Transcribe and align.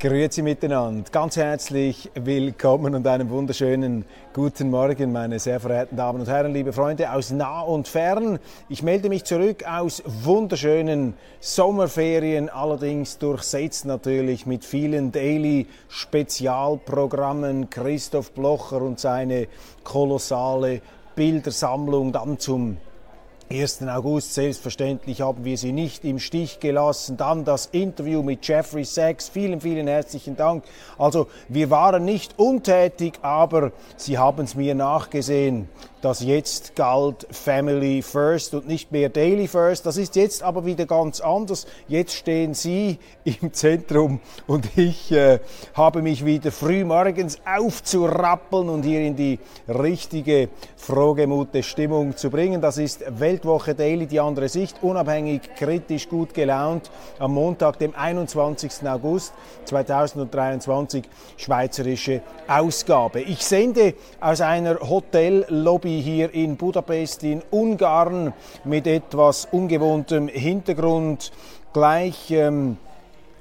Grüezi 0.00 0.40
miteinander, 0.40 1.04
ganz 1.12 1.36
herzlich 1.36 2.10
willkommen 2.14 2.94
und 2.94 3.06
einen 3.06 3.28
wunderschönen 3.28 4.06
guten 4.32 4.70
Morgen, 4.70 5.12
meine 5.12 5.38
sehr 5.38 5.60
verehrten 5.60 5.98
Damen 5.98 6.20
und 6.20 6.26
Herren, 6.26 6.54
liebe 6.54 6.72
Freunde 6.72 7.12
aus 7.12 7.32
nah 7.32 7.60
und 7.60 7.86
fern. 7.86 8.38
Ich 8.70 8.82
melde 8.82 9.10
mich 9.10 9.24
zurück 9.24 9.64
aus 9.68 10.02
wunderschönen 10.06 11.12
Sommerferien, 11.40 12.48
allerdings 12.48 13.18
durchsetzt 13.18 13.84
natürlich 13.84 14.46
mit 14.46 14.64
vielen 14.64 15.12
Daily-Spezialprogrammen. 15.12 17.68
Christoph 17.68 18.32
Blocher 18.32 18.80
und 18.80 18.98
seine 18.98 19.48
kolossale 19.84 20.80
Bildersammlung 21.14 22.12
dann 22.12 22.38
zum 22.38 22.78
1. 23.52 23.82
August, 23.88 24.34
selbstverständlich 24.34 25.22
haben 25.22 25.44
wir 25.44 25.58
sie 25.58 25.72
nicht 25.72 26.04
im 26.04 26.20
Stich 26.20 26.60
gelassen. 26.60 27.16
Dann 27.16 27.44
das 27.44 27.66
Interview 27.66 28.22
mit 28.22 28.46
Jeffrey 28.46 28.84
Sachs. 28.84 29.28
Vielen, 29.28 29.60
vielen 29.60 29.88
herzlichen 29.88 30.36
Dank. 30.36 30.62
Also 30.96 31.26
wir 31.48 31.68
waren 31.68 32.04
nicht 32.04 32.38
untätig, 32.38 33.14
aber 33.22 33.72
Sie 33.96 34.18
haben 34.18 34.44
es 34.44 34.54
mir 34.54 34.76
nachgesehen 34.76 35.68
dass 36.00 36.20
jetzt 36.20 36.76
galt 36.76 37.26
Family 37.30 38.02
First 38.02 38.54
und 38.54 38.66
nicht 38.66 38.90
mehr 38.90 39.08
Daily 39.08 39.46
First. 39.48 39.84
Das 39.84 39.96
ist 39.96 40.16
jetzt 40.16 40.42
aber 40.42 40.64
wieder 40.64 40.86
ganz 40.86 41.20
anders. 41.20 41.66
Jetzt 41.88 42.14
stehen 42.14 42.54
Sie 42.54 42.98
im 43.24 43.52
Zentrum 43.52 44.20
und 44.46 44.66
ich 44.76 45.12
äh, 45.12 45.40
habe 45.74 46.00
mich 46.00 46.24
wieder 46.24 46.50
früh 46.50 46.84
morgens 46.84 47.38
aufzurappeln 47.44 48.68
und 48.68 48.84
hier 48.84 49.00
in 49.00 49.16
die 49.16 49.38
richtige 49.68 50.48
frohgemute 50.76 51.62
Stimmung 51.62 52.16
zu 52.16 52.30
bringen. 52.30 52.60
Das 52.60 52.78
ist 52.78 53.04
Weltwoche 53.20 53.74
Daily, 53.74 54.06
die 54.06 54.20
andere 54.20 54.48
Sicht, 54.48 54.82
unabhängig, 54.82 55.42
kritisch, 55.56 56.08
gut 56.08 56.32
gelaunt. 56.32 56.90
Am 57.18 57.34
Montag, 57.34 57.78
dem 57.78 57.94
21. 57.94 58.88
August 58.88 59.34
2023, 59.66 61.04
schweizerische 61.36 62.22
Ausgabe. 62.48 63.20
Ich 63.20 63.44
sende 63.44 63.94
aus 64.20 64.40
einer 64.40 64.80
Hotellobby 64.80 65.89
City 65.90 66.02
hier 66.02 66.32
in 66.32 66.56
Budapest 66.56 67.24
in 67.24 67.42
Ungarn 67.50 68.32
mit 68.64 68.86
etwas 68.86 69.48
ungewohntem 69.50 70.28
Hintergrund. 70.28 71.32
Gleich 71.72 72.30
ähm, 72.30 72.76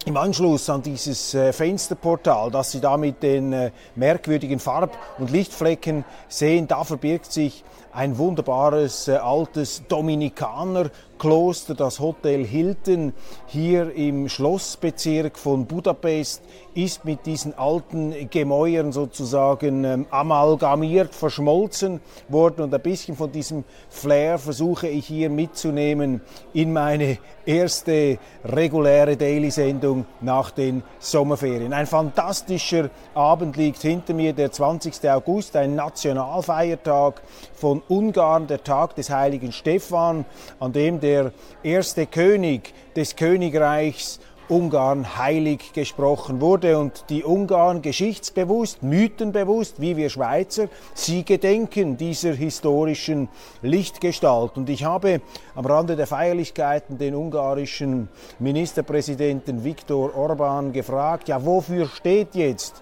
im 0.06 0.18
Anschluss 0.18 0.70
an 0.70 0.82
dieses 0.82 1.34
äh, 1.36 1.54
Fensterportal, 1.54 2.50
das 2.50 2.72
Sie 2.72 2.82
da 2.82 2.98
mit 2.98 3.22
den 3.22 3.54
äh, 3.54 3.72
merkwürdigen 3.96 4.60
Farb- 4.60 4.98
und 5.20 5.30
Lichtflecken 5.30 6.06
sehen, 6.28 6.68
da 6.68 6.84
verbirgt 6.84 7.32
sich 7.32 7.64
ein 8.00 8.18
wunderbares 8.18 9.10
äh, 9.10 9.18
altes 9.18 9.84
Dominikanerkloster, 9.90 11.76
das 11.76 12.00
Hotel 12.00 12.46
Hilton 12.46 13.12
hier 13.46 13.94
im 13.94 14.30
Schlossbezirk 14.30 15.38
von 15.38 15.66
Budapest 15.66 16.42
ist 16.76 17.04
mit 17.04 17.26
diesen 17.26 17.58
alten 17.58 18.30
Gemäuern 18.30 18.94
sozusagen 18.94 19.84
ähm, 19.84 20.06
amalgamiert, 20.12 21.14
verschmolzen 21.14 22.00
worden 22.30 22.62
und 22.62 22.74
ein 22.74 22.82
bisschen 22.82 23.18
von 23.18 23.34
diesem 23.34 23.66
Flair 23.90 24.40
versuche 24.40 24.88
ich 24.88 25.06
hier 25.06 25.30
mitzunehmen 25.30 26.22
in 26.54 26.72
meine 26.72 27.18
erste 27.46 28.18
reguläre 28.46 29.18
Daily-Sendung 29.18 30.06
nach 30.22 30.52
den 30.52 30.84
Sommerferien. 31.00 31.74
Ein 31.74 31.88
fantastischer 31.88 32.92
Abend 33.14 33.58
liegt 33.58 33.82
hinter 33.82 34.14
mir, 34.14 34.32
der 34.32 34.54
20. 34.54 35.10
August, 35.10 35.58
ein 35.58 35.76
Nationalfeiertag 35.76 37.22
von 37.54 37.82
Ungarn, 37.90 38.48
der 38.48 38.64
Tag 38.64 38.96
des 38.96 39.10
heiligen 39.10 39.52
Stephan, 39.52 40.26
an 40.60 40.72
dem 40.72 41.00
der 41.00 41.34
erste 41.64 42.06
König 42.06 42.74
des 42.96 43.16
Königreichs 43.16 44.20
Ungarn 44.50 45.16
heilig 45.18 45.74
gesprochen 45.74 46.42
wurde 46.42 46.80
und 46.80 47.06
die 47.10 47.24
Ungarn 47.24 47.84
geschichtsbewusst, 47.84 48.82
mythenbewusst, 48.82 49.80
wie 49.80 49.96
wir 49.96 50.10
Schweizer, 50.10 50.70
sie 50.96 51.24
gedenken 51.24 51.98
dieser 51.98 52.34
historischen 52.34 53.30
Lichtgestalt. 53.62 54.58
Und 54.58 54.70
ich 54.70 54.84
habe 54.84 55.22
am 55.54 55.68
Rande 55.68 55.96
der 55.96 56.08
Feierlichkeiten 56.08 56.98
den 56.98 57.14
ungarischen 57.14 58.10
Ministerpräsidenten 58.40 59.64
Viktor 59.64 60.16
Orban 60.18 60.74
gefragt, 60.74 61.28
ja, 61.28 61.46
wofür 61.46 61.88
steht 61.88 62.34
jetzt 62.34 62.82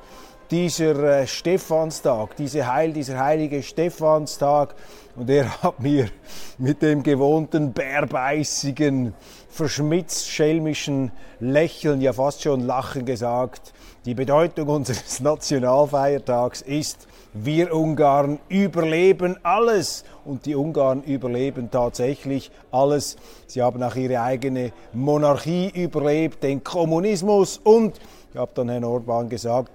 dieser 0.52 1.22
äh, 1.22 1.28
Stephanstag, 1.28 2.36
diese 2.36 2.72
Heil, 2.72 2.94
dieser 2.94 3.20
heilige 3.20 3.62
Stephanstag? 3.64 4.76
Und 5.16 5.30
er 5.30 5.64
hat 5.64 5.80
mir 5.80 6.10
mit 6.58 6.82
dem 6.82 7.04
gewohnten 7.04 7.74
bärbeißigen 7.74 9.14
verschmitzt-schelmischen 9.50 11.12
Lächeln, 11.40 12.02
ja 12.02 12.14
fast 12.14 12.44
schon 12.44 12.62
Lachen 12.62 13.06
gesagt, 13.06 13.74
die 14.06 14.14
Bedeutung 14.14 14.70
unseres 14.70 15.20
Nationalfeiertags 15.22 16.62
ist, 16.62 17.08
wir 17.34 17.74
Ungarn 17.74 18.40
überleben 18.50 19.38
alles. 19.44 20.06
Und 20.26 20.46
die 20.46 20.56
Ungarn 20.56 21.04
überleben 21.04 21.70
tatsächlich 21.72 22.52
alles. 22.72 23.18
Sie 23.48 23.62
haben 23.62 23.82
auch 23.84 23.96
ihre 23.96 24.22
eigene 24.22 24.72
Monarchie 24.94 25.70
überlebt, 25.70 26.44
den 26.44 26.64
Kommunismus 26.64 27.60
und, 27.64 28.00
ich 28.32 28.38
habe 28.38 28.52
dann 28.54 28.70
Herrn 28.70 28.84
Orban 28.84 29.30
gesagt, 29.30 29.72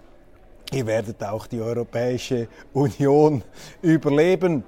ihr 0.72 0.86
werdet 0.86 1.22
auch 1.22 1.46
die 1.46 1.60
Europäische 1.60 2.48
Union 2.72 3.42
überleben 3.82 4.64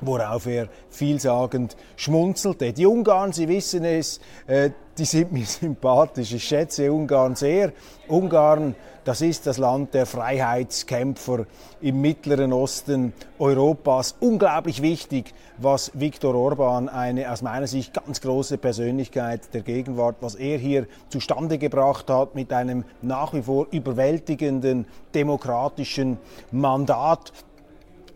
worauf 0.00 0.46
er 0.46 0.68
vielsagend 0.90 1.76
schmunzelte. 1.96 2.72
Die 2.72 2.86
Ungarn, 2.86 3.32
Sie 3.32 3.48
wissen 3.48 3.84
es, 3.84 4.20
äh, 4.46 4.70
die 4.98 5.04
sind 5.04 5.32
mir 5.32 5.46
sympathisch. 5.46 6.32
Ich 6.32 6.44
schätze 6.44 6.92
Ungarn 6.92 7.36
sehr. 7.36 7.72
Ungarn, 8.08 8.74
das 9.04 9.20
ist 9.20 9.46
das 9.46 9.58
Land 9.58 9.94
der 9.94 10.04
Freiheitskämpfer 10.06 11.46
im 11.80 12.00
Mittleren 12.00 12.52
Osten 12.52 13.12
Europas. 13.38 14.16
Unglaublich 14.20 14.82
wichtig, 14.82 15.32
was 15.56 15.92
Viktor 15.94 16.34
Orban, 16.34 16.88
eine 16.88 17.30
aus 17.32 17.42
meiner 17.42 17.66
Sicht 17.66 17.94
ganz 17.94 18.20
große 18.20 18.58
Persönlichkeit 18.58 19.54
der 19.54 19.62
Gegenwart, 19.62 20.16
was 20.20 20.34
er 20.34 20.58
hier 20.58 20.86
zustande 21.08 21.58
gebracht 21.58 22.10
hat 22.10 22.34
mit 22.34 22.52
einem 22.52 22.84
nach 23.00 23.32
wie 23.32 23.42
vor 23.42 23.68
überwältigenden 23.70 24.86
demokratischen 25.14 26.18
Mandat 26.50 27.32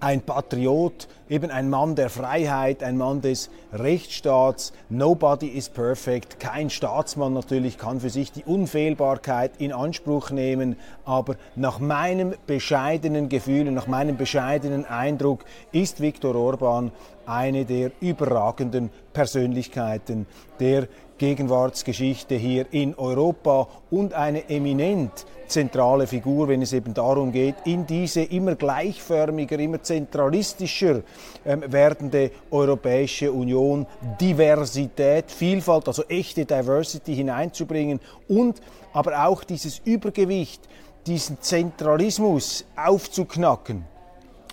ein 0.02 0.20
Patriot, 0.20 1.06
eben 1.28 1.52
ein 1.52 1.70
Mann 1.70 1.94
der 1.94 2.10
Freiheit, 2.10 2.82
ein 2.82 2.96
Mann 2.96 3.20
des 3.20 3.50
Rechtsstaats. 3.72 4.72
Nobody 4.88 5.46
is 5.46 5.68
perfect. 5.68 6.40
Kein 6.40 6.70
Staatsmann 6.70 7.32
natürlich 7.32 7.78
kann 7.78 8.00
für 8.00 8.10
sich 8.10 8.32
die 8.32 8.42
Unfehlbarkeit 8.42 9.52
in 9.58 9.72
Anspruch 9.72 10.30
nehmen. 10.30 10.76
Aber 11.04 11.36
nach 11.54 11.78
meinem 11.78 12.34
bescheidenen 12.48 13.28
Gefühl 13.28 13.68
und 13.68 13.74
nach 13.74 13.86
meinem 13.86 14.16
bescheidenen 14.16 14.84
Eindruck 14.84 15.44
ist 15.70 16.00
Viktor 16.00 16.34
Orban 16.34 16.90
eine 17.24 17.64
der 17.64 17.92
überragenden 18.00 18.90
Persönlichkeiten 19.12 20.26
der 20.58 20.88
Gegenwartsgeschichte 21.22 22.34
hier 22.34 22.66
in 22.72 22.96
Europa 22.96 23.68
und 23.92 24.12
eine 24.12 24.48
eminent 24.50 25.24
zentrale 25.46 26.08
Figur, 26.08 26.48
wenn 26.48 26.62
es 26.62 26.72
eben 26.72 26.94
darum 26.94 27.30
geht, 27.30 27.54
in 27.64 27.86
diese 27.86 28.22
immer 28.22 28.56
gleichförmiger, 28.56 29.56
immer 29.60 29.80
zentralistischer 29.80 31.02
ähm, 31.46 31.62
werdende 31.68 32.32
Europäische 32.50 33.30
Union 33.30 33.86
Diversität, 34.20 35.30
Vielfalt, 35.30 35.86
also 35.86 36.02
echte 36.08 36.44
Diversity 36.44 37.14
hineinzubringen 37.14 38.00
und 38.26 38.60
aber 38.92 39.24
auch 39.24 39.44
dieses 39.44 39.78
Übergewicht, 39.84 40.68
diesen 41.06 41.40
Zentralismus 41.40 42.64
aufzuknacken 42.74 43.91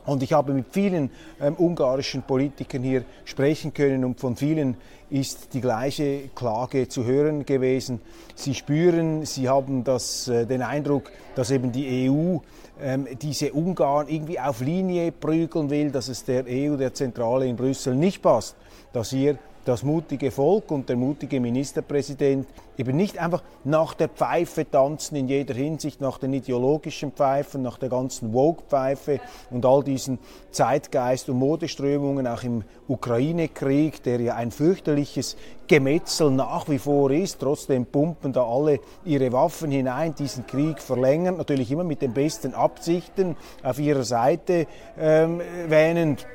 Und 0.06 0.24
ich 0.24 0.34
habe 0.34 0.54
mit 0.54 0.68
vielen 0.72 1.10
ähm, 1.42 1.56
ungarischen 1.58 2.24
Politikern 2.24 2.84
hier 2.84 3.04
sprechen 3.26 3.74
können 3.74 4.06
und 4.06 4.20
von 4.20 4.36
vielen 4.36 4.78
ist 5.10 5.54
die 5.54 5.62
gleiche 5.62 6.30
Klage 6.36 6.88
zu 6.88 7.06
hören 7.06 7.46
gewesen. 7.46 8.00
Sie 8.36 8.54
spüren, 8.54 9.26
sie 9.26 9.50
haben 9.50 9.84
das, 9.84 10.28
äh, 10.28 10.46
den 10.46 10.62
Eindruck, 10.62 11.12
dass 11.36 11.52
eben 11.52 11.72
die 11.72 12.10
EU 12.10 12.38
ähm, 12.82 13.08
diese 13.22 13.52
Ungarn 13.54 14.08
irgendwie 14.08 14.40
auf 14.40 14.62
Linie 14.62 15.12
prügeln 15.12 15.70
will, 15.70 15.92
dass 15.92 16.08
es 16.08 16.24
der 16.24 16.46
EU, 16.48 16.76
der 16.78 16.94
Zentrale 16.94 17.48
in 17.48 17.56
Brüssel 17.56 17.96
nicht 17.96 18.22
passt, 18.22 18.56
dass 18.94 19.10
hier 19.10 19.38
das 19.70 19.84
mutige 19.84 20.32
Volk 20.32 20.72
und 20.72 20.90
der 20.90 20.96
mutige 20.96 21.40
Ministerpräsident 21.40 22.48
eben 22.76 22.98
nicht 22.98 23.20
einfach 23.20 23.44
nach 23.64 23.94
der 23.94 24.10
Pfeife 24.10 24.68
tanzen 24.68 25.16
in 25.16 25.28
jeder 25.28 25.54
Hinsicht, 25.54 26.02
nach 26.02 26.18
den 26.18 26.34
ideologischen 26.34 27.12
Pfeifen, 27.12 27.62
nach 27.62 27.78
der 27.78 27.90
ganzen 27.90 28.32
Vogue-Pfeife 28.32 29.20
und 29.52 29.68
all 29.68 29.84
diesen 29.84 30.18
Zeitgeist- 30.50 31.30
und 31.30 31.38
Modeströmungen, 31.38 32.26
auch 32.26 32.42
im 32.42 32.64
Ukraine-Krieg, 32.88 34.02
der 34.02 34.20
ja 34.22 34.36
ein 34.36 34.50
fürchterliches 34.50 35.38
Gemetzel 35.68 36.32
nach 36.32 36.68
wie 36.68 36.80
vor 36.80 37.12
ist. 37.12 37.40
Trotzdem 37.40 37.86
pumpen 37.86 38.34
da 38.34 38.44
alle 38.44 38.80
ihre 39.06 39.32
Waffen 39.32 39.70
hinein, 39.70 40.16
diesen 40.16 40.48
Krieg 40.48 40.82
verlängern, 40.82 41.38
natürlich 41.38 41.72
immer 41.72 41.84
mit 41.84 42.02
den 42.02 42.14
besten 42.14 42.56
Absichten 42.56 43.36
auf 43.62 43.78
ihrer 43.78 44.04
Seite 44.04 44.66
ähm, 44.98 45.42
wähnend. 45.68 46.26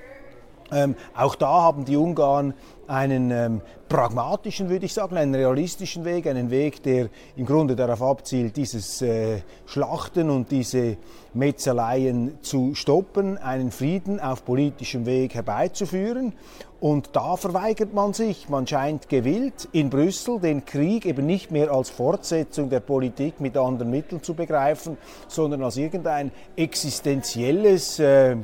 Ähm, 0.75 0.97
auch 1.15 1.37
da 1.37 1.63
haben 1.63 1.85
die 1.85 1.97
Ungarn 1.97 2.53
einen 2.89 3.31
ähm, 3.31 3.61
pragmatischen, 3.89 4.69
würde 4.69 4.87
ich 4.87 4.93
sagen, 4.93 5.17
einen 5.17 5.35
realistischen 5.35 6.05
Weg, 6.05 6.27
einen 6.27 6.51
Weg, 6.51 6.83
der 6.83 7.09
im 7.37 7.47
Grunde 7.47 7.77
darauf 7.77 8.03
abzielt, 8.03 8.57
dieses 8.57 9.01
äh, 9.03 9.41
Schlachten 9.67 10.31
und 10.31 10.51
diese 10.51 10.97
Metzeleien 11.33 12.39
zu 12.43 12.75
stoppen, 12.75 13.39
einen 13.39 13.71
Frieden 13.71 14.21
auf 14.21 14.45
politischem 14.45 15.07
Weg 15.07 15.35
herbeizuführen. 15.35 16.33
Und 16.81 17.11
da 17.15 17.37
verweigert 17.37 17.95
man 17.95 18.13
sich, 18.13 18.49
man 18.49 18.67
scheint 18.67 19.09
gewillt, 19.09 19.69
in 19.73 19.89
Brüssel 19.89 20.39
den 20.41 20.65
Krieg 20.65 21.07
eben 21.07 21.25
nicht 21.25 21.51
mehr 21.51 21.71
als 21.71 21.89
Fortsetzung 21.89 22.69
der 22.69 22.81
Politik 22.81 23.41
mit 23.41 23.57
anderen 23.57 23.91
Mitteln 23.91 24.23
zu 24.23 24.35
begreifen, 24.35 24.99
sondern 25.29 25.63
als 25.63 25.77
irgendein 25.77 26.31
existenzielles 26.57 28.01
äh, 28.01 28.37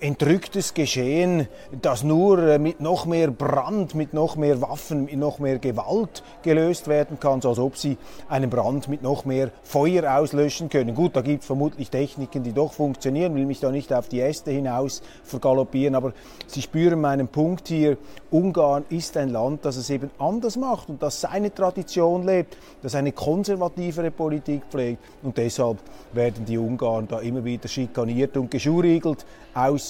entrücktes 0.00 0.74
Geschehen, 0.74 1.48
das 1.82 2.04
nur 2.04 2.38
äh, 2.38 2.58
mit 2.58 2.80
noch 2.80 3.06
mehr 3.06 3.30
Brand, 3.30 3.94
mit 3.94 4.14
noch 4.14 4.36
mehr 4.36 4.60
Waffen, 4.60 5.04
mit 5.04 5.16
noch 5.16 5.38
mehr 5.38 5.58
Gewalt 5.58 6.22
gelöst 6.42 6.88
werden 6.88 7.20
kann, 7.20 7.40
so 7.40 7.50
als 7.50 7.58
ob 7.58 7.76
sie 7.76 7.96
einen 8.28 8.50
Brand 8.50 8.88
mit 8.88 9.02
noch 9.02 9.24
mehr 9.24 9.50
Feuer 9.62 10.18
auslöschen 10.18 10.68
können. 10.68 10.94
Gut, 10.94 11.16
da 11.16 11.20
gibt 11.20 11.42
es 11.42 11.46
vermutlich 11.46 11.90
Techniken, 11.90 12.42
die 12.42 12.52
doch 12.52 12.72
funktionieren, 12.72 13.34
will 13.34 13.46
mich 13.46 13.60
da 13.60 13.70
nicht 13.70 13.92
auf 13.92 14.08
die 14.08 14.20
Äste 14.20 14.50
hinaus 14.50 15.02
vergaloppieren, 15.24 15.94
aber 15.94 16.12
Sie 16.46 16.62
spüren 16.62 17.00
meinen 17.00 17.28
Punkt 17.28 17.68
hier. 17.68 17.98
Ungarn 18.30 18.84
ist 18.88 19.16
ein 19.16 19.30
Land, 19.30 19.64
das 19.64 19.76
es 19.76 19.90
eben 19.90 20.10
anders 20.18 20.56
macht 20.56 20.88
und 20.88 21.02
das 21.02 21.20
seine 21.20 21.52
Tradition 21.52 22.24
lebt, 22.24 22.56
das 22.82 22.94
eine 22.94 23.12
konservativere 23.12 24.10
Politik 24.10 24.62
pflegt 24.70 25.02
und 25.22 25.36
deshalb 25.36 25.78
werden 26.12 26.44
die 26.44 26.58
Ungarn 26.58 27.08
da 27.08 27.20
immer 27.20 27.44
wieder 27.44 27.68
schikaniert 27.68 28.36
und 28.36 28.50
geschuriegelt 28.50 29.24
aus 29.54 29.85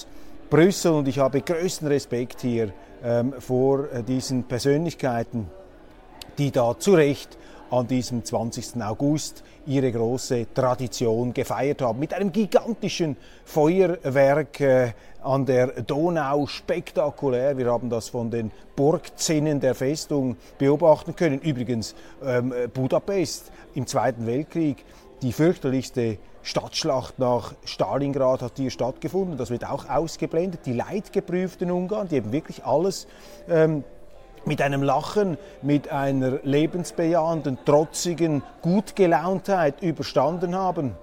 Brüssel 0.49 0.93
und 0.93 1.09
ich 1.09 1.19
habe 1.19 1.41
größten 1.41 1.89
Respekt 1.89 2.41
hier 2.41 2.73
ähm, 3.03 3.35
vor 3.41 3.93
äh, 3.93 4.05
diesen 4.05 4.45
Persönlichkeiten, 4.45 5.49
die 6.39 6.53
da 6.53 6.79
zu 6.79 6.95
Recht 6.95 7.37
an 7.69 7.89
diesem 7.89 8.25
20. 8.25 8.81
August 8.81 9.43
ihre 9.67 9.91
große 9.91 10.47
Tradition 10.55 11.35
gefeiert 11.35 11.83
haben. 11.83 11.99
Mit 11.99 12.15
einem 12.15 12.31
gigantischen 12.31 13.17
Feuerwerk 13.45 14.61
äh, 14.61 14.93
an 15.21 15.47
der 15.47 15.83
Donau, 15.83 16.47
spektakulär. 16.47 17.59
Wir 17.59 17.67
haben 17.73 17.91
das 17.91 18.11
von 18.11 18.31
den 18.31 18.53
Burgzinnen 18.77 19.59
der 19.59 19.75
Festung 19.75 20.37
beobachten 20.59 21.17
können. 21.17 21.41
Übrigens 21.41 21.97
ähm, 22.25 22.55
Budapest 22.73 23.51
im 23.75 23.89
Zweiten 23.89 24.27
Weltkrieg, 24.29 24.85
die 25.23 25.33
fürchterlichste 25.33 26.19
Stadtschlacht 26.47 27.19
nach 27.19 27.55
Stalingrad 27.65 28.41
hat 28.41 28.53
hier 28.57 28.71
stattgefunden. 28.71 29.37
Das 29.37 29.51
wird 29.51 29.69
auch 29.69 29.89
ausgeblendet. 29.89 30.61
Die 30.65 30.75
leidgeprüften 30.75 31.73
Ungarn, 31.73 32.07
die 32.07 32.15
eben 32.15 32.31
wirklich 32.31 32.65
alles 32.65 33.09
ähm, 33.49 33.83
mit 34.45 34.63
einem 34.63 34.85
Lachen, 34.85 35.39
mit 35.63 35.91
einer 35.91 36.39
lebensbejahenden, 36.45 37.59
trotzigen 37.65 38.45
Gutgelauntheit 38.63 39.83
überstanden 39.83 40.55
haben 40.55 40.95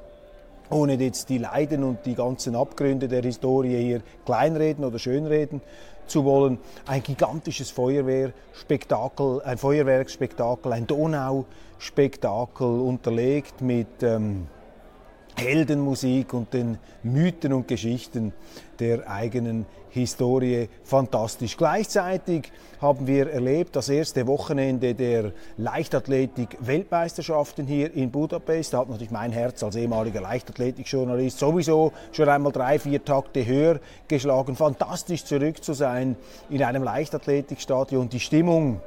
ohne 0.70 0.96
jetzt 0.96 1.30
die 1.30 1.38
Leiden 1.38 1.84
und 1.84 2.04
die 2.06 2.16
ganzen 2.16 2.56
Abgründe 2.56 3.08
der 3.08 3.22
Historie 3.22 3.78
hier 3.78 4.02
kleinreden 4.26 4.84
oder 4.84 4.98
schönreden 4.98 5.62
zu 6.08 6.26
wollen. 6.26 6.58
Ein 6.88 7.04
gigantisches 7.04 7.70
Feuerwehrspektakel, 7.70 9.42
ein 9.44 9.58
Feuerwerkspektakel, 9.60 10.74
ein 10.74 10.88
Donauspektakel 10.88 12.66
unterlegt 12.66 13.62
mit 13.62 14.02
ähm, 14.02 14.48
Heldenmusik 15.36 16.34
und 16.34 16.54
den 16.54 16.78
Mythen 17.04 17.54
und 17.54 17.68
Geschichten 17.68 18.34
der 18.80 19.08
eigenen 19.10 19.66
Historie 19.90 20.70
fantastisch. 20.84 21.56
Gleichzeitig 21.56 22.52
haben 22.82 23.06
wir 23.06 23.30
erlebt 23.30 23.76
das 23.76 23.90
erste 23.90 24.26
Wochenende 24.26 24.96
der 24.96 25.34
Leichtathletik-Weltmeisterschaften 25.58 27.68
hier 27.68 27.94
in 27.94 28.10
Budapest. 28.10 28.74
Da 28.74 28.80
hat 28.80 28.90
natürlich 28.90 29.12
mein 29.12 29.32
Herz 29.32 29.62
als 29.64 29.76
ehemaliger 29.76 30.22
Leichtathletikjournalist 30.22 31.38
sowieso 31.38 31.92
schon 32.12 32.28
einmal 32.28 32.52
drei, 32.52 32.80
vier 32.80 33.06
Takte 33.06 33.46
höher 33.46 33.80
geschlagen. 34.08 34.56
Fantastisch 34.56 35.26
zurück 35.26 35.64
zu 35.64 35.74
sein 35.74 36.16
in 36.50 36.64
einem 36.64 36.82
Leichtathletikstadion. 36.84 38.10
Die 38.10 38.20
Stimmung 38.20 38.82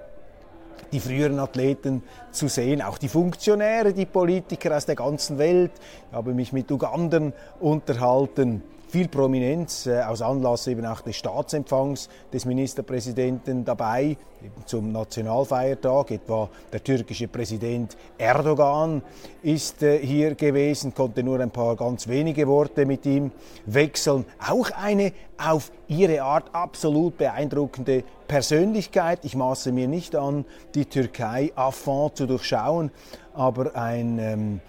die 0.92 1.00
früheren 1.00 1.38
Athleten 1.38 2.02
zu 2.30 2.48
sehen, 2.48 2.82
auch 2.82 2.98
die 2.98 3.08
Funktionäre, 3.08 3.92
die 3.92 4.06
Politiker 4.06 4.76
aus 4.76 4.86
der 4.86 4.96
ganzen 4.96 5.38
Welt. 5.38 5.72
Ich 6.08 6.16
habe 6.16 6.34
mich 6.34 6.52
mit 6.52 6.70
Ugandern 6.70 7.32
unterhalten 7.60 8.62
viel 8.88 9.08
Prominenz 9.08 9.86
äh, 9.86 10.00
aus 10.00 10.22
Anlass 10.22 10.66
eben 10.66 10.86
auch 10.86 11.00
des 11.00 11.16
Staatsempfangs 11.16 12.08
des 12.32 12.44
Ministerpräsidenten 12.44 13.64
dabei, 13.64 14.16
zum 14.64 14.92
Nationalfeiertag. 14.92 16.10
Etwa 16.12 16.48
der 16.72 16.82
türkische 16.82 17.28
Präsident 17.28 17.96
Erdogan 18.18 19.02
ist 19.42 19.82
äh, 19.82 19.98
hier 19.98 20.34
gewesen, 20.34 20.94
konnte 20.94 21.22
nur 21.22 21.40
ein 21.40 21.50
paar 21.50 21.76
ganz 21.76 22.06
wenige 22.06 22.46
Worte 22.46 22.86
mit 22.86 23.06
ihm 23.06 23.32
wechseln. 23.64 24.24
Auch 24.46 24.70
eine 24.70 25.12
auf 25.38 25.70
ihre 25.88 26.22
Art 26.22 26.54
absolut 26.54 27.18
beeindruckende 27.18 28.04
Persönlichkeit. 28.26 29.20
Ich 29.24 29.36
maße 29.36 29.72
mir 29.72 29.88
nicht 29.88 30.16
an, 30.16 30.44
die 30.74 30.86
Türkei 30.86 31.52
fond 31.70 32.16
zu 32.16 32.26
durchschauen, 32.26 32.90
aber 33.34 33.76
ein 33.76 34.18
ähm, 34.18 34.60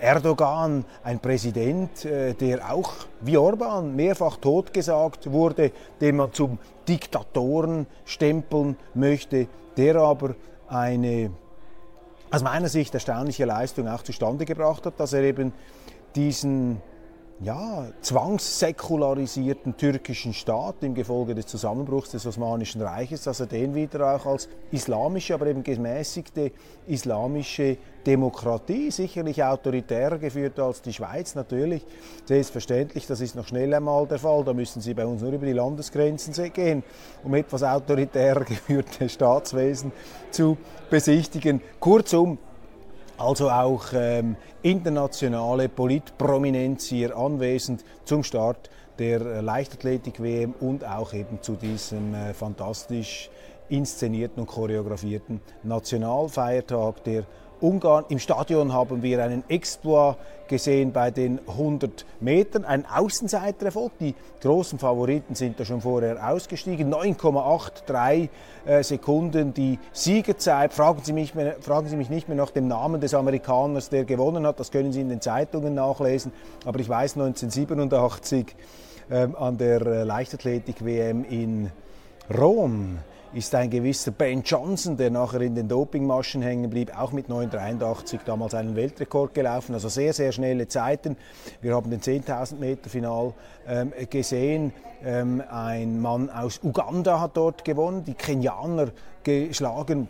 Erdogan, 0.00 0.84
ein 1.04 1.20
Präsident, 1.20 2.04
äh, 2.04 2.34
der 2.34 2.72
auch 2.72 2.92
wie 3.20 3.36
Orban 3.36 3.94
mehrfach 3.94 4.36
totgesagt 4.36 5.30
wurde, 5.30 5.72
den 6.00 6.16
man 6.16 6.32
zum 6.32 6.58
Diktatoren 6.88 7.86
stempeln 8.04 8.76
möchte, 8.94 9.48
der 9.76 9.96
aber 9.96 10.34
eine 10.68 11.30
aus 12.30 12.42
meiner 12.42 12.68
Sicht 12.68 12.92
erstaunliche 12.92 13.44
Leistung 13.44 13.88
auch 13.88 14.02
zustande 14.02 14.44
gebracht 14.44 14.84
hat, 14.86 14.98
dass 14.98 15.12
er 15.12 15.22
eben 15.22 15.52
diesen 16.16 16.80
ja, 17.40 17.86
zwangssäkularisierten 18.00 19.76
türkischen 19.76 20.32
Staat 20.32 20.76
im 20.82 20.94
Gefolge 20.94 21.34
des 21.34 21.46
Zusammenbruchs 21.46 22.10
des 22.10 22.26
Osmanischen 22.26 22.80
Reiches, 22.80 23.24
dass 23.24 23.40
er 23.40 23.46
den 23.46 23.74
wieder 23.74 24.14
auch 24.14 24.24
als 24.24 24.48
islamische, 24.70 25.34
aber 25.34 25.46
eben 25.46 25.62
gemäßigte 25.62 26.52
islamische 26.86 27.76
Demokratie, 28.06 28.90
sicherlich 28.90 29.42
autoritärer 29.42 30.18
geführt 30.18 30.58
als 30.58 30.80
die 30.80 30.92
Schweiz, 30.92 31.34
natürlich. 31.34 31.84
Selbstverständlich, 32.24 33.06
das 33.06 33.20
ist 33.20 33.34
noch 33.34 33.48
schnell 33.48 33.74
einmal 33.74 34.06
der 34.06 34.18
Fall. 34.18 34.44
Da 34.44 34.54
müssen 34.54 34.80
Sie 34.80 34.94
bei 34.94 35.04
uns 35.04 35.20
nur 35.20 35.32
über 35.32 35.44
die 35.44 35.52
Landesgrenzen 35.52 36.52
gehen, 36.52 36.84
um 37.22 37.34
etwas 37.34 37.62
autoritärer 37.62 38.44
geführte 38.44 39.08
Staatswesen 39.08 39.92
zu 40.30 40.56
besichtigen. 40.88 41.60
Kurzum, 41.80 42.38
also 43.18 43.50
auch 43.50 43.84
ähm, 43.94 44.36
internationale 44.62 45.68
Politprominenz 45.68 46.86
hier 46.86 47.16
anwesend 47.16 47.84
zum 48.04 48.22
Start 48.22 48.70
der 48.98 49.42
Leichtathletik-WM 49.42 50.54
und 50.60 50.84
auch 50.84 51.12
eben 51.12 51.42
zu 51.42 51.54
diesem 51.54 52.14
äh, 52.14 52.34
fantastisch 52.34 53.30
inszenierten 53.68 54.40
und 54.40 54.46
choreografierten 54.46 55.40
Nationalfeiertag 55.62 57.02
der 57.04 57.24
Ungarn. 57.60 58.04
Im 58.08 58.18
Stadion 58.18 58.72
haben 58.72 59.02
wir 59.02 59.22
einen 59.22 59.44
Exploit 59.48 60.16
gesehen 60.48 60.92
bei 60.92 61.10
den 61.10 61.40
100 61.46 62.04
Metern, 62.20 62.64
ein 62.64 62.84
Außenseitererfolg. 62.86 63.92
Die 63.98 64.14
großen 64.42 64.78
Favoriten 64.78 65.34
sind 65.34 65.58
da 65.58 65.64
schon 65.64 65.80
vorher 65.80 66.28
ausgestiegen. 66.28 66.92
9,83 66.92 68.28
äh, 68.66 68.82
Sekunden 68.82 69.54
die 69.54 69.78
Siegerzeit. 69.92 70.72
Fragen 70.72 71.00
Sie, 71.02 71.12
mich 71.12 71.34
mehr, 71.34 71.56
fragen 71.60 71.88
Sie 71.88 71.96
mich 71.96 72.10
nicht 72.10 72.28
mehr 72.28 72.36
nach 72.36 72.50
dem 72.50 72.68
Namen 72.68 73.00
des 73.00 73.14
Amerikaners, 73.14 73.88
der 73.88 74.04
gewonnen 74.04 74.46
hat. 74.46 74.60
Das 74.60 74.70
können 74.70 74.92
Sie 74.92 75.00
in 75.00 75.08
den 75.08 75.20
Zeitungen 75.20 75.74
nachlesen. 75.74 76.32
Aber 76.64 76.78
ich 76.80 76.88
weiß 76.88 77.16
1987 77.16 78.54
ähm, 79.10 79.36
an 79.36 79.56
der 79.58 79.82
äh, 79.82 80.02
Leichtathletik-WM 80.04 81.24
in 81.24 81.70
Rom 82.36 82.98
ist 83.32 83.54
ein 83.54 83.70
gewisser 83.70 84.12
Ben 84.12 84.42
Johnson, 84.42 84.96
der 84.96 85.10
nachher 85.10 85.40
in 85.40 85.54
den 85.54 85.68
Dopingmaschen 85.68 86.42
hängen 86.42 86.70
blieb, 86.70 86.96
auch 86.96 87.12
mit 87.12 87.28
9,83 87.28 88.20
damals 88.24 88.54
einen 88.54 88.76
Weltrekord 88.76 89.34
gelaufen. 89.34 89.74
Also 89.74 89.88
sehr, 89.88 90.12
sehr 90.12 90.32
schnelle 90.32 90.68
Zeiten. 90.68 91.16
Wir 91.60 91.74
haben 91.74 91.90
den 91.90 92.00
10.000 92.00 92.56
Meter 92.56 92.88
Final 92.88 93.34
ähm, 93.66 93.92
gesehen. 94.08 94.72
Ähm, 95.04 95.42
ein 95.50 96.00
Mann 96.00 96.30
aus 96.30 96.60
Uganda 96.62 97.20
hat 97.20 97.36
dort 97.36 97.64
gewonnen, 97.64 98.04
die 98.04 98.14
Kenianer 98.14 98.88
geschlagen. 99.22 100.08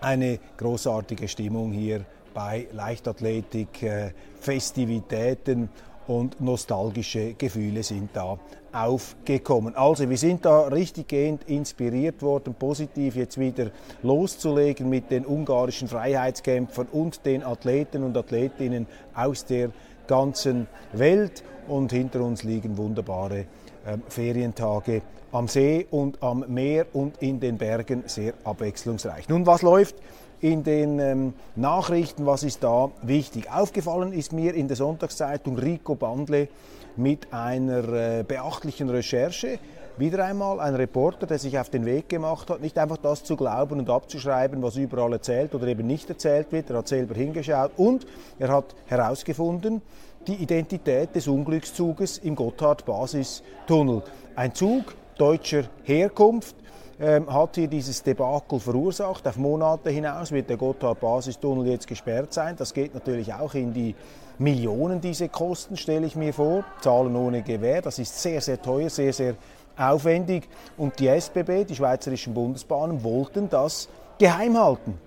Eine 0.00 0.38
großartige 0.56 1.28
Stimmung 1.28 1.72
hier 1.72 2.04
bei 2.32 2.66
Leichtathletik, 2.72 3.82
äh, 3.82 4.12
Festivitäten 4.40 5.68
und 6.10 6.40
nostalgische 6.40 7.34
Gefühle 7.34 7.84
sind 7.84 8.10
da 8.14 8.36
aufgekommen. 8.72 9.76
Also 9.76 10.10
wir 10.10 10.16
sind 10.16 10.44
da 10.44 10.62
richtiggehend 10.62 11.48
inspiriert 11.48 12.20
worden, 12.20 12.54
positiv 12.54 13.14
jetzt 13.14 13.38
wieder 13.38 13.70
loszulegen 14.02 14.88
mit 14.88 15.12
den 15.12 15.24
ungarischen 15.24 15.86
Freiheitskämpfern 15.86 16.88
und 16.90 17.24
den 17.24 17.44
Athleten 17.44 18.02
und 18.02 18.16
Athletinnen 18.16 18.88
aus 19.14 19.44
der 19.44 19.70
ganzen 20.08 20.66
Welt. 20.92 21.44
Und 21.68 21.92
hinter 21.92 22.22
uns 22.22 22.42
liegen 22.42 22.76
wunderbare 22.76 23.46
äh, 23.86 23.96
Ferientage 24.08 25.02
am 25.30 25.46
See 25.46 25.86
und 25.92 26.20
am 26.24 26.44
Meer 26.48 26.86
und 26.92 27.22
in 27.22 27.38
den 27.38 27.56
Bergen 27.56 28.02
sehr 28.06 28.34
abwechslungsreich. 28.42 29.28
Nun, 29.28 29.46
was 29.46 29.62
läuft 29.62 29.94
in 30.40 30.64
den 30.64 30.98
ähm, 30.98 31.34
Nachrichten, 31.56 32.26
was 32.26 32.42
ist 32.42 32.62
da 32.62 32.90
wichtig? 33.02 33.50
Aufgefallen 33.50 34.12
ist 34.12 34.32
mir 34.32 34.54
in 34.54 34.68
der 34.68 34.76
Sonntagszeitung 34.76 35.58
Rico 35.58 35.94
Bandle 35.94 36.48
mit 36.96 37.32
einer 37.32 37.88
äh, 37.92 38.24
beachtlichen 38.26 38.88
Recherche. 38.88 39.58
Wieder 39.98 40.24
einmal 40.24 40.60
ein 40.60 40.74
Reporter, 40.74 41.26
der 41.26 41.38
sich 41.38 41.58
auf 41.58 41.68
den 41.68 41.84
Weg 41.84 42.08
gemacht 42.08 42.48
hat, 42.48 42.62
nicht 42.62 42.78
einfach 42.78 42.96
das 42.96 43.22
zu 43.22 43.36
glauben 43.36 43.80
und 43.80 43.90
abzuschreiben, 43.90 44.62
was 44.62 44.76
überall 44.76 45.12
erzählt 45.12 45.54
oder 45.54 45.66
eben 45.66 45.86
nicht 45.86 46.08
erzählt 46.08 46.52
wird. 46.52 46.70
Er 46.70 46.78
hat 46.78 46.88
selber 46.88 47.14
hingeschaut 47.14 47.72
und 47.76 48.06
er 48.38 48.48
hat 48.48 48.74
herausgefunden, 48.86 49.82
die 50.26 50.34
Identität 50.36 51.14
des 51.14 51.28
Unglückszuges 51.28 52.18
im 52.18 52.34
Gotthard-Basistunnel. 52.34 54.02
Ein 54.36 54.54
Zug 54.54 54.94
deutscher 55.18 55.64
Herkunft, 55.84 56.56
ähm, 57.00 57.32
hat 57.32 57.56
hier 57.56 57.68
dieses 57.68 58.02
Debakel 58.02 58.60
verursacht. 58.60 59.26
Auf 59.26 59.36
Monate 59.36 59.90
hinaus 59.90 60.30
wird 60.32 60.50
der 60.50 60.56
Gotthard-Basistunnel 60.56 61.66
jetzt 61.66 61.86
gesperrt 61.86 62.32
sein. 62.32 62.56
Das 62.56 62.74
geht 62.74 62.94
natürlich 62.94 63.32
auch 63.32 63.54
in 63.54 63.72
die 63.72 63.94
Millionen, 64.38 65.00
diese 65.00 65.28
Kosten, 65.28 65.76
stelle 65.76 66.06
ich 66.06 66.16
mir 66.16 66.32
vor. 66.32 66.64
Zahlen 66.80 67.16
ohne 67.16 67.42
Gewähr. 67.42 67.82
Das 67.82 67.98
ist 67.98 68.20
sehr, 68.20 68.40
sehr 68.40 68.60
teuer, 68.60 68.90
sehr, 68.90 69.12
sehr 69.12 69.34
aufwendig. 69.76 70.48
Und 70.76 70.98
die 70.98 71.08
SBB, 71.08 71.64
die 71.64 71.76
Schweizerischen 71.76 72.34
Bundesbahnen, 72.34 73.02
wollten 73.02 73.48
das 73.48 73.88
geheim 74.18 74.58
halten 74.58 74.98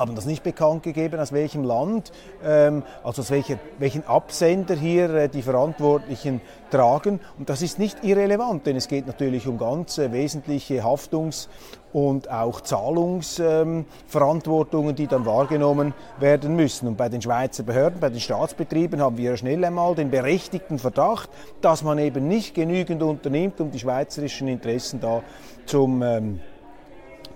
haben 0.00 0.14
das 0.14 0.24
nicht 0.24 0.42
bekannt 0.42 0.82
gegeben, 0.82 1.20
aus 1.20 1.30
welchem 1.30 1.62
Land, 1.62 2.10
ähm, 2.42 2.82
also 3.04 3.20
aus 3.22 3.30
welcher, 3.30 3.58
welchen 3.78 4.04
Absender 4.06 4.74
hier 4.74 5.14
äh, 5.14 5.28
die 5.28 5.42
Verantwortlichen 5.42 6.40
tragen. 6.70 7.20
Und 7.38 7.50
das 7.50 7.62
ist 7.62 7.78
nicht 7.78 8.02
irrelevant, 8.02 8.66
denn 8.66 8.74
es 8.76 8.88
geht 8.88 9.06
natürlich 9.06 9.46
um 9.46 9.58
ganz 9.58 9.98
äh, 9.98 10.10
wesentliche 10.10 10.82
Haftungs- 10.82 11.48
und 11.92 12.30
auch 12.30 12.62
Zahlungsverantwortungen, 12.62 14.90
ähm, 14.90 14.96
die 14.96 15.06
dann 15.06 15.26
wahrgenommen 15.26 15.92
werden 16.18 16.56
müssen. 16.56 16.88
Und 16.88 16.96
bei 16.96 17.10
den 17.10 17.20
Schweizer 17.20 17.62
Behörden, 17.62 18.00
bei 18.00 18.08
den 18.08 18.20
Staatsbetrieben 18.20 19.02
haben 19.02 19.18
wir 19.18 19.36
schnell 19.36 19.62
einmal 19.64 19.94
den 19.94 20.10
berechtigten 20.10 20.78
Verdacht, 20.78 21.28
dass 21.60 21.82
man 21.82 21.98
eben 21.98 22.26
nicht 22.26 22.54
genügend 22.54 23.02
unternimmt, 23.02 23.60
um 23.60 23.70
die 23.70 23.80
schweizerischen 23.80 24.48
Interessen 24.48 24.98
da 25.00 25.22
zum 25.66 26.02
ähm, 26.02 26.40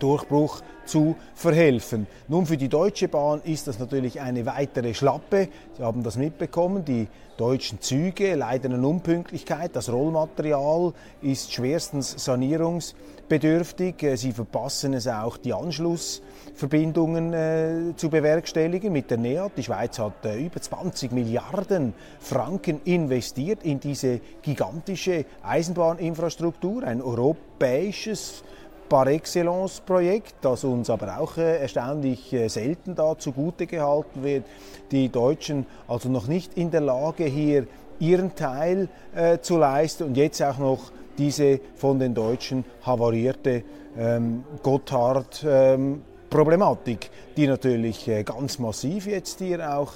Durchbruch 0.04 0.60
zu 0.84 1.16
verhelfen. 1.34 2.06
Nun, 2.28 2.44
für 2.44 2.58
die 2.58 2.68
Deutsche 2.68 3.08
Bahn 3.08 3.40
ist 3.42 3.66
das 3.66 3.78
natürlich 3.78 4.20
eine 4.20 4.44
weitere 4.44 4.92
Schlappe. 4.92 5.48
Sie 5.78 5.82
haben 5.82 6.02
das 6.02 6.16
mitbekommen, 6.16 6.84
die 6.84 7.08
deutschen 7.38 7.80
Züge 7.80 8.34
leiden 8.34 8.74
an 8.74 8.84
Unpünktlichkeit. 8.84 9.74
Das 9.74 9.90
Rollmaterial 9.90 10.92
ist 11.22 11.54
schwerstens 11.54 12.22
sanierungsbedürftig. 12.22 14.02
Äh, 14.02 14.16
sie 14.16 14.32
verpassen 14.32 14.92
es 14.92 15.08
auch, 15.08 15.38
die 15.38 15.54
Anschlussverbindungen 15.54 17.32
äh, 17.32 17.96
zu 17.96 18.10
bewerkstelligen 18.10 18.92
mit 18.92 19.10
der 19.10 19.16
NEAT. 19.16 19.52
Die 19.56 19.62
Schweiz 19.62 19.98
hat 19.98 20.26
äh, 20.26 20.38
über 20.38 20.60
20 20.60 21.12
Milliarden 21.12 21.94
Franken 22.20 22.82
investiert 22.84 23.64
in 23.64 23.80
diese 23.80 24.20
gigantische 24.42 25.24
Eisenbahninfrastruktur, 25.42 26.84
ein 26.84 27.00
europäisches 27.00 28.44
par 28.88 29.06
excellence 29.06 29.80
Projekt, 29.80 30.34
das 30.42 30.64
uns 30.64 30.90
aber 30.90 31.18
auch 31.18 31.36
äh, 31.36 31.60
erstaunlich 31.60 32.32
äh, 32.32 32.48
selten 32.48 32.94
da 32.94 33.18
zugute 33.18 33.66
gehalten 33.66 34.22
wird. 34.22 34.44
Die 34.90 35.08
Deutschen 35.08 35.66
also 35.88 36.08
noch 36.08 36.26
nicht 36.26 36.54
in 36.56 36.70
der 36.70 36.82
Lage, 36.82 37.24
hier 37.24 37.66
ihren 37.98 38.34
Teil 38.34 38.88
äh, 39.14 39.38
zu 39.38 39.56
leisten 39.56 40.04
und 40.04 40.16
jetzt 40.16 40.42
auch 40.42 40.58
noch 40.58 40.90
diese 41.16 41.60
von 41.76 41.98
den 41.98 42.14
Deutschen 42.14 42.64
havarierte 42.82 43.62
ähm, 43.96 44.44
Gotthard 44.62 45.44
ähm, 45.48 46.02
Problematik, 46.28 47.10
die 47.36 47.46
natürlich 47.46 48.08
äh, 48.08 48.24
ganz 48.24 48.58
massiv 48.58 49.06
jetzt 49.06 49.38
hier 49.38 49.76
auch 49.76 49.92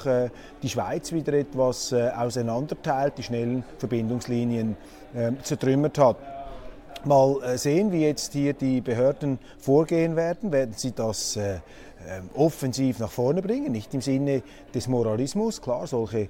die 0.63 0.69
Schweiz 0.69 1.11
wieder 1.11 1.33
etwas 1.33 1.93
auseinanderteilt, 1.93 3.15
die 3.19 3.25
schnellen 3.25 3.65
Verbindungslinien 3.79 4.77
ähm, 5.17 5.37
zertrümmert 5.43 5.99
hat 5.99 6.17
mal 7.05 7.43
äh, 7.43 7.59
sehen, 7.59 7.93
wie 7.93 8.03
jetzt 8.03 8.33
hier 8.33 8.53
die 8.53 8.81
Behörden 8.81 9.39
vorgehen 9.59 10.17
werden. 10.17 10.53
Werden 10.53 10.75
sie 10.77 10.93
das 10.93 11.37
äh, 11.37 11.59
ähm, 12.09 12.31
offensiv 12.35 13.01
nach 13.01 13.11
vorne 13.11 13.43
bringen, 13.43 13.73
nicht 13.73 13.93
im 13.93 14.01
Sinne 14.01 14.43
des 14.75 14.89
Moralismus. 14.89 15.61
Klar, 15.61 15.87
solche 15.87 16.19
äh, 16.19 16.29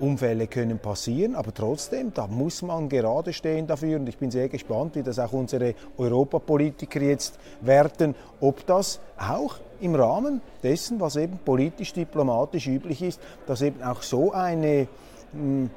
Unfälle 0.00 0.46
können 0.46 0.78
passieren, 0.78 1.34
aber 1.34 1.52
trotzdem, 1.52 2.14
da 2.14 2.26
muss 2.26 2.62
man 2.62 2.88
gerade 2.88 3.32
stehen 3.32 3.66
dafür 3.66 3.98
und 3.98 4.08
ich 4.08 4.16
bin 4.16 4.30
sehr 4.30 4.48
gespannt, 4.48 4.96
wie 4.96 5.02
das 5.02 5.18
auch 5.18 5.32
unsere 5.32 5.74
Europapolitiker 5.98 7.00
jetzt 7.02 7.38
werten, 7.60 8.14
ob 8.40 8.64
das 8.66 9.00
auch 9.18 9.56
im 9.80 9.94
Rahmen 9.94 10.40
dessen, 10.62 10.98
was 10.98 11.16
eben 11.16 11.38
politisch-diplomatisch 11.44 12.66
üblich 12.66 13.02
ist, 13.02 13.20
dass 13.46 13.62
eben 13.62 13.82
auch 13.82 14.02
so 14.02 14.32
eine 14.32 14.88
mh, 15.32 15.40
hm, 15.40 15.70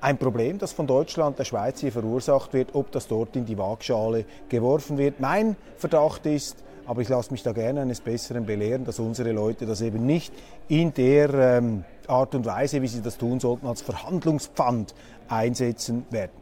ein 0.00 0.18
Problem, 0.18 0.58
das 0.58 0.72
von 0.72 0.86
Deutschland, 0.86 1.38
der 1.38 1.44
Schweiz 1.44 1.80
hier 1.80 1.92
verursacht 1.92 2.52
wird, 2.52 2.74
ob 2.74 2.90
das 2.90 3.06
dort 3.06 3.36
in 3.36 3.44
die 3.44 3.58
Waagschale 3.58 4.24
geworfen 4.48 4.98
wird. 4.98 5.20
Mein 5.20 5.56
Verdacht 5.76 6.26
ist, 6.26 6.56
aber 6.86 7.02
ich 7.02 7.08
lasse 7.08 7.30
mich 7.30 7.42
da 7.42 7.52
gerne 7.52 7.82
eines 7.82 8.00
Besseren 8.00 8.46
belehren, 8.46 8.84
dass 8.84 8.98
unsere 8.98 9.32
Leute 9.32 9.66
das 9.66 9.80
eben 9.80 10.06
nicht 10.06 10.32
in 10.68 10.94
der 10.94 11.32
ähm, 11.34 11.84
Art 12.06 12.34
und 12.34 12.46
Weise, 12.46 12.82
wie 12.82 12.88
sie 12.88 13.02
das 13.02 13.18
tun 13.18 13.40
sollten, 13.40 13.66
als 13.66 13.82
Verhandlungspfand 13.82 14.94
einsetzen 15.28 16.06
werden. 16.10 16.32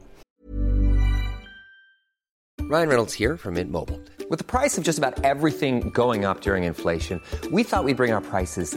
Ryan 2.71 2.89
Reynolds 2.89 3.15
here 3.15 3.39
from 3.39 3.55
Mint 3.55 3.71
Mobile. 3.71 3.99
With 4.31 4.39
the 4.39 4.45
price 4.45 4.77
of 4.77 4.85
just 4.85 4.99
about 4.99 5.25
everything 5.25 5.91
going 5.91 6.27
up 6.27 6.43
during 6.43 6.65
inflation, 6.65 7.21
we 7.51 7.65
thought 7.65 7.85
we'd 7.85 7.97
bring 7.97 8.13
our 8.13 8.21
prices 8.21 8.77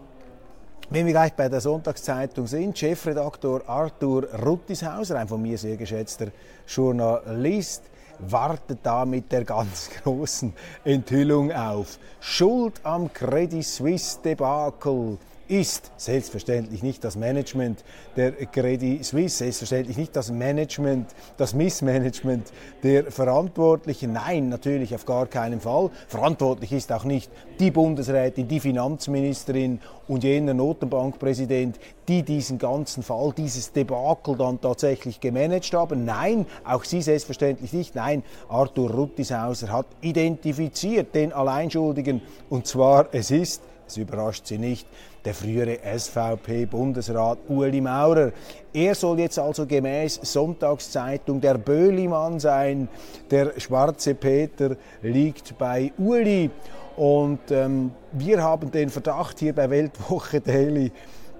Wenn 0.93 1.05
wir 1.05 1.13
gleich 1.13 1.31
bei 1.31 1.47
der 1.47 1.61
Sonntagszeitung 1.61 2.47
sind, 2.47 2.77
Chefredaktor 2.77 3.61
Arthur 3.65 4.27
Ruttishauser, 4.45 5.17
ein 5.17 5.27
von 5.29 5.41
mir 5.41 5.57
sehr 5.57 5.77
geschätzter 5.77 6.27
Journalist, 6.67 7.83
wartet 8.19 8.79
da 8.83 9.05
mit 9.05 9.31
der 9.31 9.45
ganz 9.45 9.89
großen 10.03 10.53
Enthüllung 10.83 11.49
auf. 11.53 11.97
Schuld 12.19 12.81
am 12.83 13.11
Credit 13.13 13.63
Suisse 13.63 14.19
Debakel 14.21 15.17
ist 15.51 15.91
selbstverständlich 15.97 16.81
nicht 16.81 17.03
das 17.03 17.17
Management 17.17 17.83
der 18.15 18.31
Credit 18.31 19.03
Suisse, 19.03 19.39
selbstverständlich 19.39 19.97
nicht 19.97 20.15
das 20.15 20.31
Management, 20.31 21.09
das 21.35 21.53
Missmanagement 21.53 22.53
der 22.83 23.11
Verantwortlichen. 23.11 24.13
Nein, 24.13 24.47
natürlich 24.47 24.95
auf 24.95 25.05
gar 25.05 25.27
keinen 25.27 25.59
Fall. 25.59 25.89
Verantwortlich 26.07 26.71
ist 26.71 26.93
auch 26.93 27.03
nicht 27.03 27.29
die 27.59 27.69
Bundesrätin, 27.69 28.47
die 28.47 28.61
Finanzministerin 28.61 29.81
und 30.07 30.23
jener 30.23 30.53
Notenbankpräsident, 30.53 31.79
die 32.07 32.23
diesen 32.23 32.57
ganzen 32.57 33.03
Fall, 33.03 33.33
dieses 33.35 33.73
Debakel 33.73 34.37
dann 34.37 34.61
tatsächlich 34.61 35.19
gemanagt 35.19 35.73
haben. 35.73 36.05
Nein, 36.05 36.45
auch 36.63 36.85
sie 36.85 37.01
selbstverständlich 37.01 37.73
nicht. 37.73 37.93
Nein, 37.95 38.23
Arthur 38.47 38.89
Ruttishauser 38.91 39.69
hat 39.69 39.87
identifiziert 39.99 41.13
den 41.13 41.33
Alleinschuldigen 41.33 42.21
und 42.49 42.67
zwar 42.67 43.09
es 43.11 43.31
ist 43.31 43.61
es 43.91 43.97
überrascht 43.97 44.47
Sie 44.47 44.57
nicht, 44.57 44.87
der 45.23 45.33
frühere 45.33 45.79
SVP-Bundesrat 45.97 47.39
Ueli 47.49 47.81
Maurer. 47.81 48.31
Er 48.73 48.95
soll 48.95 49.19
jetzt 49.19 49.37
also 49.37 49.65
gemäß 49.65 50.19
Sonntagszeitung 50.23 51.41
der 51.41 51.57
Böhlimann 51.57 52.39
sein. 52.39 52.87
Der 53.29 53.59
schwarze 53.59 54.15
Peter 54.15 54.75
liegt 55.01 55.57
bei 55.57 55.91
Ueli. 55.99 56.49
Und 56.95 57.39
ähm, 57.51 57.91
wir 58.11 58.41
haben 58.41 58.71
den 58.71 58.89
Verdacht 58.89 59.39
hier 59.39 59.53
bei 59.53 59.69
Weltwoche 59.69 60.41
Daily, 60.41 60.91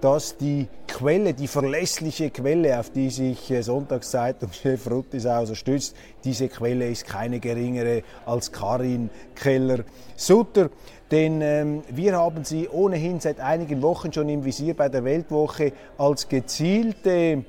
dass 0.01 0.35
die 0.35 0.67
Quelle, 0.87 1.33
die 1.33 1.47
verlässliche 1.47 2.31
Quelle, 2.31 2.79
auf 2.79 2.89
die 2.89 3.09
sich 3.09 3.49
äh, 3.51 3.61
Sonntagszeitung-Chef 3.61 4.89
Ruttisauser 4.89 5.55
stützt, 5.55 5.95
diese 6.23 6.49
Quelle 6.49 6.89
ist 6.89 7.05
keine 7.05 7.39
geringere 7.39 8.03
als 8.25 8.51
Karin 8.51 9.09
Keller-Sutter. 9.35 10.69
Denn 11.11 11.41
ähm, 11.41 11.83
wir 11.89 12.17
haben 12.17 12.43
sie 12.43 12.67
ohnehin 12.67 13.19
seit 13.19 13.39
einigen 13.39 13.81
Wochen 13.81 14.11
schon 14.11 14.27
im 14.29 14.43
Visier 14.43 14.73
bei 14.73 14.89
der 14.89 15.03
Weltwoche 15.03 15.73
als 15.97 16.27
gezielte 16.27 17.45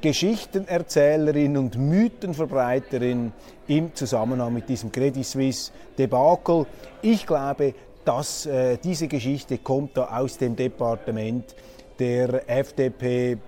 Geschichtenerzählerin 0.00 1.56
und 1.56 1.76
Mythenverbreiterin 1.76 3.32
im 3.66 3.94
Zusammenhang 3.94 4.52
mit 4.54 4.68
diesem 4.68 4.92
Credit 4.92 5.24
Suisse 5.24 5.72
Debakel. 5.98 6.66
Ich 7.02 7.26
glaube, 7.26 7.74
dass 8.04 8.46
äh, 8.46 8.78
diese 8.82 9.08
Geschichte 9.08 9.58
kommt 9.58 9.96
da 9.96 10.16
aus 10.18 10.38
dem 10.38 10.54
Departement 10.54 11.54
der 11.98 12.48
FDP 12.48 13.38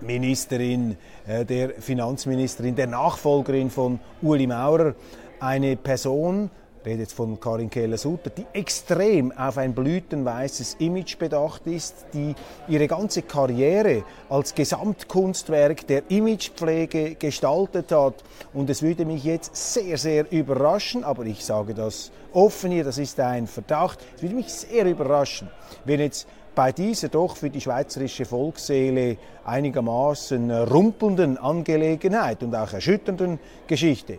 Ministerin, 0.00 0.96
äh, 1.26 1.44
der 1.44 1.70
Finanzministerin, 1.80 2.74
der 2.76 2.86
Nachfolgerin 2.86 3.70
von 3.70 3.98
Uli 4.22 4.46
Maurer, 4.46 4.94
eine 5.40 5.76
Person, 5.76 6.50
rede 6.88 7.02
jetzt 7.02 7.12
von 7.12 7.38
Karin 7.38 7.70
Kehler-Sutter, 7.70 8.30
die 8.30 8.46
extrem 8.52 9.30
auf 9.32 9.58
ein 9.58 9.74
blütenweißes 9.74 10.76
Image 10.78 11.18
bedacht 11.18 11.66
ist, 11.66 12.06
die 12.14 12.34
ihre 12.66 12.88
ganze 12.88 13.22
Karriere 13.22 14.04
als 14.28 14.54
Gesamtkunstwerk 14.54 15.86
der 15.86 16.10
Imagepflege 16.10 17.16
gestaltet 17.16 17.92
hat. 17.92 18.24
Und 18.54 18.70
es 18.70 18.82
würde 18.82 19.04
mich 19.04 19.24
jetzt 19.24 19.54
sehr, 19.54 19.98
sehr 19.98 20.30
überraschen, 20.32 21.04
aber 21.04 21.26
ich 21.26 21.44
sage 21.44 21.74
das 21.74 22.10
offen 22.32 22.70
hier, 22.70 22.84
das 22.84 22.98
ist 22.98 23.20
ein 23.20 23.46
Verdacht, 23.46 23.98
es 24.16 24.22
würde 24.22 24.34
mich 24.34 24.52
sehr 24.52 24.86
überraschen, 24.86 25.50
wenn 25.84 26.00
jetzt 26.00 26.26
bei 26.54 26.72
dieser 26.72 27.08
doch 27.08 27.36
für 27.36 27.50
die 27.50 27.60
schweizerische 27.60 28.24
Volksseele 28.24 29.16
einigermaßen 29.44 30.50
rumpelnden 30.50 31.38
Angelegenheit 31.38 32.42
und 32.42 32.54
auch 32.54 32.72
erschütternden 32.72 33.38
Geschichte, 33.68 34.18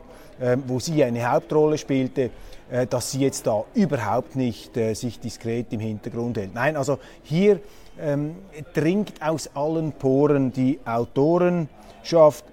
wo 0.68 0.80
sie 0.80 1.04
eine 1.04 1.30
Hauptrolle 1.30 1.78
spielte, 1.78 2.32
äh, 2.72 2.86
dass 2.86 3.12
sie 3.12 3.22
jetzt 3.22 3.48
da 3.48 3.64
überhaupt 3.74 4.36
nicht 4.36 4.78
äh, 4.78 4.94
sich 4.94 5.20
diskret 5.20 5.74
im 5.74 5.80
Hintergrund 5.80 6.38
hält. 6.38 6.54
Nein, 6.54 6.78
also 6.78 7.00
hier 7.24 7.60
ähm, 8.00 8.36
dringt 8.74 9.22
aus 9.22 9.50
allen 9.56 9.92
Poren 9.92 10.52
die 10.54 10.80
Autorenschaft. 10.86 12.46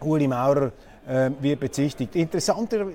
Uli 0.00 0.26
Maurer 0.26 0.72
äh, 1.08 1.30
wird 1.40 1.60
bezichtigt. 1.60 2.16
Interessanter 2.16 2.86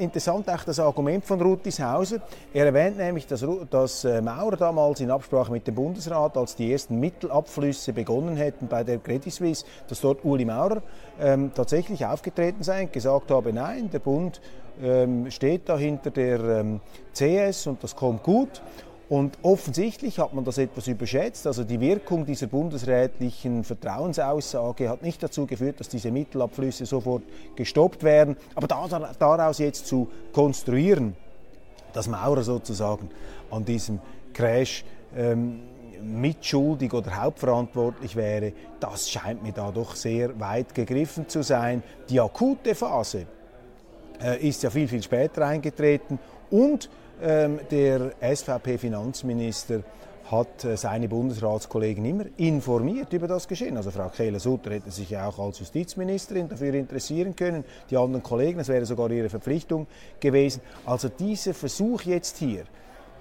interessant 0.00 0.48
auch 0.48 0.64
das 0.64 0.78
Argument 0.80 1.24
von 1.24 1.40
Rutishauser. 1.40 2.20
Er 2.52 2.66
erwähnt 2.66 2.96
nämlich, 2.98 3.26
dass, 3.26 3.44
dass 3.70 4.04
äh, 4.04 4.20
Maurer 4.20 4.56
damals 4.56 5.00
in 5.00 5.10
Absprache 5.10 5.52
mit 5.52 5.66
dem 5.66 5.74
Bundesrat, 5.74 6.36
als 6.36 6.56
die 6.56 6.72
ersten 6.72 6.98
Mittelabflüsse 6.98 7.92
begonnen 7.92 8.36
hätten 8.36 8.68
bei 8.68 8.84
der 8.84 8.98
Credit 8.98 9.32
Suisse, 9.32 9.64
dass 9.88 10.00
dort 10.00 10.24
Uli 10.24 10.44
Maurer 10.44 10.82
ähm, 11.20 11.52
tatsächlich 11.54 12.04
aufgetreten 12.06 12.62
sei 12.62 12.82
und 12.82 12.92
gesagt 12.92 13.30
habe, 13.30 13.52
nein, 13.52 13.90
der 13.90 13.98
Bund 14.00 14.40
ähm, 14.82 15.30
steht 15.30 15.68
da 15.68 15.76
hinter 15.76 16.10
der 16.10 16.40
ähm, 16.40 16.80
CS 17.12 17.66
und 17.66 17.82
das 17.82 17.96
kommt 17.96 18.22
gut. 18.22 18.62
Und 19.08 19.38
offensichtlich 19.42 20.18
hat 20.18 20.34
man 20.34 20.44
das 20.44 20.58
etwas 20.58 20.86
überschätzt. 20.86 21.46
Also 21.46 21.64
die 21.64 21.80
Wirkung 21.80 22.26
dieser 22.26 22.46
bundesrätlichen 22.46 23.64
Vertrauensaussage 23.64 24.88
hat 24.90 25.02
nicht 25.02 25.22
dazu 25.22 25.46
geführt, 25.46 25.80
dass 25.80 25.88
diese 25.88 26.10
Mittelabflüsse 26.10 26.84
sofort 26.84 27.22
gestoppt 27.56 28.02
werden. 28.02 28.36
Aber 28.54 28.66
daraus 28.66 29.58
jetzt 29.58 29.86
zu 29.86 30.08
konstruieren, 30.32 31.16
dass 31.94 32.06
Maurer 32.06 32.42
sozusagen 32.42 33.08
an 33.50 33.64
diesem 33.64 33.98
Crash 34.34 34.84
ähm, 35.16 35.60
mitschuldig 36.02 36.92
oder 36.92 37.22
hauptverantwortlich 37.22 38.14
wäre, 38.14 38.52
das 38.78 39.08
scheint 39.10 39.42
mir 39.42 39.52
da 39.52 39.70
doch 39.70 39.96
sehr 39.96 40.38
weit 40.38 40.74
gegriffen 40.74 41.28
zu 41.28 41.42
sein. 41.42 41.82
Die 42.10 42.20
akute 42.20 42.74
Phase 42.74 43.26
äh, 44.22 44.46
ist 44.46 44.62
ja 44.62 44.68
viel, 44.68 44.86
viel 44.86 45.02
später 45.02 45.46
eingetreten 45.46 46.18
und 46.50 46.90
der 47.20 48.12
SVP-Finanzminister 48.20 49.82
hat 50.30 50.64
äh, 50.64 50.76
seine 50.76 51.08
Bundesratskollegen 51.08 52.04
immer 52.04 52.24
informiert 52.36 53.12
über 53.12 53.26
das 53.26 53.48
Geschehen. 53.48 53.76
Also 53.76 53.90
Frau 53.90 54.08
Kehler-Sutter 54.08 54.70
hätte 54.70 54.90
sich 54.90 55.10
ja 55.10 55.26
auch 55.26 55.38
als 55.38 55.58
Justizministerin 55.58 56.48
dafür 56.48 56.74
interessieren 56.74 57.34
können, 57.34 57.64
die 57.90 57.96
anderen 57.96 58.22
Kollegen, 58.22 58.58
das 58.58 58.68
wäre 58.68 58.84
sogar 58.84 59.10
ihre 59.10 59.30
Verpflichtung 59.30 59.86
gewesen. 60.20 60.60
Also 60.84 61.08
dieser 61.08 61.54
Versuch 61.54 62.02
jetzt 62.02 62.36
hier, 62.38 62.64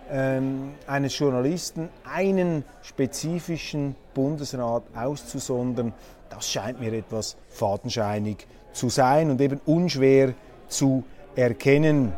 ähm, 0.10 0.74
eines 0.86 1.18
Journalisten 1.18 1.90
einen 2.04 2.64
spezifischen 2.82 3.96
Bundesrat 4.14 4.84
auszusondern, 4.96 5.94
das 6.30 6.50
scheint 6.50 6.80
mir 6.80 6.94
etwas 6.94 7.38
fadenscheinig 7.50 8.48
zu 8.74 8.90
sein 8.90 9.32
und 9.32 9.42
eben 9.42 9.60
unschwer 9.66 10.34
zu 10.68 11.04
erkennen. 11.36 12.14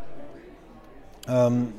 Ähm, 1.30 1.74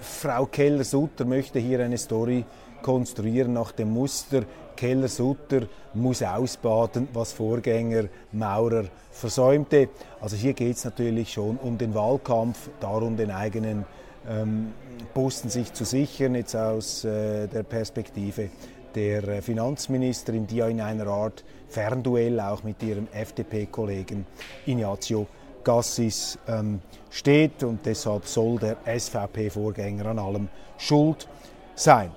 Frau 0.00 0.46
Keller-Sutter 0.46 1.24
möchte 1.24 1.58
hier 1.58 1.80
eine 1.80 1.98
Story 1.98 2.44
konstruieren 2.82 3.52
nach 3.52 3.72
dem 3.72 3.92
Muster 3.92 4.42
Keller-Sutter 4.76 5.62
muss 5.94 6.22
ausbaden, 6.22 7.08
was 7.12 7.32
Vorgänger 7.32 8.04
Maurer 8.32 8.84
versäumte. 9.10 9.88
Also 10.20 10.36
hier 10.36 10.52
geht 10.52 10.76
es 10.76 10.84
natürlich 10.84 11.32
schon 11.32 11.56
um 11.56 11.78
den 11.78 11.94
Wahlkampf, 11.94 12.68
darum 12.78 13.16
den 13.16 13.30
eigenen 13.30 13.86
ähm, 14.28 14.72
Posten 15.14 15.48
sich 15.48 15.72
zu 15.72 15.84
sichern, 15.84 16.34
jetzt 16.34 16.54
aus 16.54 17.04
äh, 17.04 17.48
der 17.48 17.62
Perspektive 17.62 18.50
der 18.94 19.26
äh, 19.26 19.42
Finanzministerin, 19.42 20.46
die 20.46 20.56
ja 20.56 20.68
in 20.68 20.80
einer 20.80 21.06
Art 21.06 21.44
Fernduell 21.68 22.38
auch 22.40 22.62
mit 22.62 22.82
ihrem 22.82 23.08
FDP-Kollegen 23.12 24.26
Ignazio 24.66 25.26
Gassis 25.66 26.38
ähm, 26.46 26.80
steht 27.10 27.64
und 27.64 27.84
deshalb 27.84 28.24
soll 28.26 28.56
der 28.60 28.76
SVP-Vorgänger 28.86 30.06
an 30.06 30.20
allem 30.20 30.48
schuld 30.78 31.26
sein. 31.74 32.12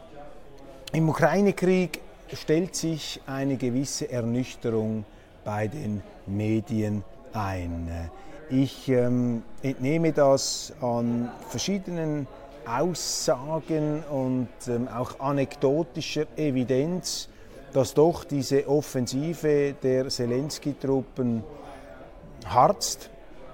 Im 0.93 1.09
Ukraine-Krieg 1.09 1.99
stellt 2.31 2.75
sich 2.75 3.19
eine 3.25 3.57
gewisse 3.57 4.11
Ernüchterung 4.11 5.03
bei 5.43 5.67
den 5.67 6.03
Medien 6.27 7.03
ein. 7.33 8.11
Ich 8.51 8.87
ähm, 8.87 9.41
entnehme 9.63 10.13
das 10.13 10.71
an 10.79 11.31
verschiedenen 11.47 12.27
Aussagen 12.67 14.03
und 14.11 14.49
ähm, 14.67 14.87
auch 14.87 15.19
anekdotischer 15.19 16.27
Evidenz, 16.35 17.29
dass 17.73 17.95
doch 17.95 18.25
diese 18.25 18.67
Offensive 18.67 19.73
der 19.81 20.07
Zelensky-Truppen 20.07 21.43
harzt, 22.45 23.09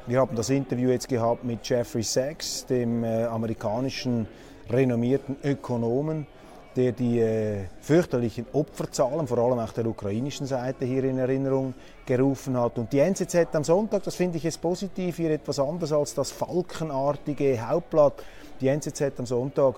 wir 0.07 0.19
haben 0.19 0.35
das 0.35 0.49
Interview 0.49 0.91
jetzt 0.91 1.09
gehabt 1.09 1.43
mit 1.43 1.67
Jeffrey 1.67 2.03
Sachs, 2.03 2.65
dem 2.67 3.03
äh, 3.03 3.23
amerikanischen 3.23 4.27
renommierten 4.69 5.35
Ökonomen, 5.43 6.27
der 6.75 6.91
die 6.91 7.19
äh, 7.19 7.63
fürchterlichen 7.81 8.45
Opferzahlen, 8.53 9.25
vor 9.25 9.39
allem 9.39 9.57
auch 9.57 9.71
der 9.71 9.87
ukrainischen 9.87 10.45
Seite, 10.45 10.85
hier 10.85 11.03
in 11.05 11.17
Erinnerung 11.17 11.73
gerufen 12.05 12.59
hat. 12.59 12.77
Und 12.77 12.93
die 12.93 12.99
NZZ 12.99 13.47
am 13.53 13.63
Sonntag, 13.63 14.03
das 14.03 14.15
finde 14.15 14.37
ich 14.37 14.43
jetzt 14.43 14.61
positiv, 14.61 15.15
hier 15.15 15.31
etwas 15.31 15.57
anders 15.59 15.91
als 15.91 16.13
das 16.13 16.29
falkenartige 16.31 17.67
Hauptblatt. 17.67 18.23
Die 18.61 18.67
NZZ 18.67 19.01
am 19.17 19.25
Sonntag 19.25 19.75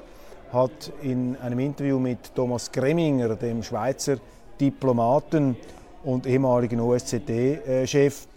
hat 0.52 0.92
in 1.02 1.38
einem 1.38 1.60
Interview 1.60 2.00
mit 2.00 2.36
Thomas 2.36 2.72
Greminger, 2.72 3.36
dem 3.36 3.63
Schweizer 3.63 4.18
Diplomaten 4.60 5.56
und 6.04 6.26
ehemaligen 6.26 6.80
OSZE-Chef, 6.80 8.28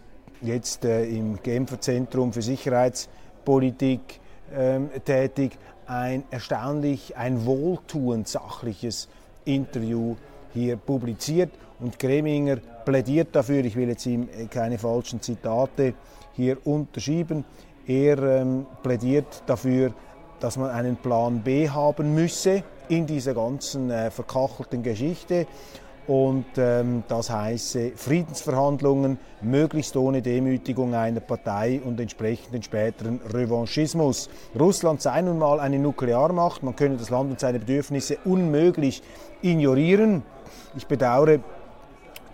jetzt 0.43 0.85
äh, 0.85 1.05
im 1.05 1.43
Genfer 1.43 1.81
Zentrum 1.81 2.33
für 2.33 2.43
Sicherheitspolitik 2.43 4.21
ähm, 4.55 4.91
tätig, 5.05 5.59
ein 5.87 6.25
erstaunlich, 6.31 7.17
ein 7.17 7.45
wohltuend 7.47 8.29
sachliches 8.29 9.09
Interview 9.45 10.17
hier 10.53 10.77
publiziert. 10.77 11.51
Und 11.79 11.99
Greminger 11.99 12.57
plädiert 12.85 13.29
dafür, 13.35 13.65
ich 13.65 13.77
will 13.77 13.89
jetzt 13.89 14.07
ihm 14.07 14.29
keine 14.51 14.79
falschen 14.79 15.21
Zitate 15.21 15.95
hier 16.33 16.59
unterschieben, 16.67 17.45
er 17.87 18.19
ähm, 18.19 18.67
plädiert 18.83 19.43
dafür, 19.47 19.93
dass 20.39 20.57
man 20.57 20.71
einen 20.71 20.97
Plan 20.97 21.43
B 21.43 21.69
haben 21.69 22.15
müsse 22.15 22.63
in 22.89 23.07
dieser 23.07 23.35
ganzen 23.35 23.91
äh, 23.91 24.11
verkachelten 24.11 24.83
Geschichte 24.83 25.47
und 26.07 26.47
ähm, 26.57 27.05
das 27.09 27.31
heiße 27.31 27.93
Friedensverhandlungen 27.95 29.19
möglichst 29.43 29.97
ohne 29.97 30.23
Demütigung 30.23 30.95
einer 30.95 31.21
Partei 31.21 31.81
und 31.85 32.01
entsprechenden 32.01 32.63
späteren 32.63 33.21
Revanchismus. 33.33 34.29
Russland 34.59 35.03
sei 35.03 35.21
nun 35.23 35.39
mal 35.39 35.61
eine 35.61 35.79
Nuklearmacht, 35.79 36.63
man 36.63 36.77
könne 36.77 36.97
das 36.97 37.11
Land 37.11 37.31
und 37.31 37.41
seine 37.41 37.59
Bedürfnisse 37.59 38.19
unmöglich 38.25 39.03
ignorieren. 39.43 40.23
Ich 40.77 40.87
bedauere 40.87 41.41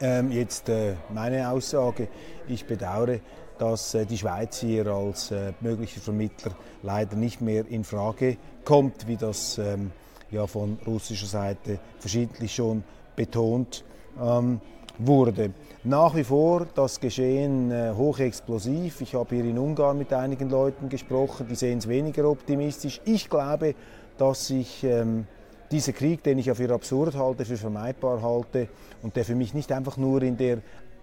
ähm, 0.01 0.31
jetzt 0.31 0.69
äh, 0.69 0.95
meine 1.13 1.51
Aussage, 1.51 2.09
ich 2.49 2.67
bedauere, 2.67 3.21
dass 3.59 3.95
äh, 3.95 4.07
die 4.07 4.19
Schweiz 4.19 4.61
hier 4.61 4.87
als 4.87 5.31
äh, 5.31 5.53
möglicher 5.61 6.01
Vermittler 6.01 6.53
leider 6.83 7.17
nicht 7.17 7.41
mehr 7.41 7.67
in 7.67 7.85
Frage 7.85 8.37
kommt, 8.65 9.07
wie 9.07 9.17
das 9.17 9.59
ähm, 9.59 9.93
ja 10.31 10.47
von 10.47 10.79
russischer 10.87 11.27
Seite 11.27 11.79
verschiedentlich 11.99 12.55
schon 12.55 12.85
betont 13.17 13.85
ähm, 14.23 14.61
wurde. 14.99 15.51
Nach 15.85 16.15
wie 16.15 16.25
vor 16.25 16.67
das 16.75 17.01
Geschehen 17.01 17.71
äh, 17.71 17.93
hochexplosiv. 17.97 19.01
Ich 19.01 19.15
habe 19.15 19.35
hier 19.35 19.45
in 19.45 19.59
Ungarn 19.59 19.99
mit 19.99 20.13
einigen 20.13 20.51
Leuten 20.51 20.89
gesprochen, 20.89 21.47
die 21.49 21.55
sehen 21.55 21.79
es 21.79 21.89
weniger 21.89 22.29
optimistisch. 22.29 23.01
Ich 23.05 23.29
glaube, 23.29 23.75
dass 24.19 24.49
sich 24.49 24.85
ähm, 24.85 25.27
dieser 25.71 25.93
Krieg, 25.93 26.23
den 26.23 26.39
ich 26.39 26.47
ja 26.47 26.55
für 26.55 26.73
absurd 26.73 27.17
halte, 27.17 27.45
für 27.45 27.57
vermeidbar 27.57 28.23
halte 28.23 28.69
und 29.03 29.17
der 29.17 29.25
für 29.25 29.35
mich 29.35 29.55
nicht 29.55 29.73
einfach 29.73 29.97
nur 29.97 30.23
in 30.23 30.37
der 30.37 30.59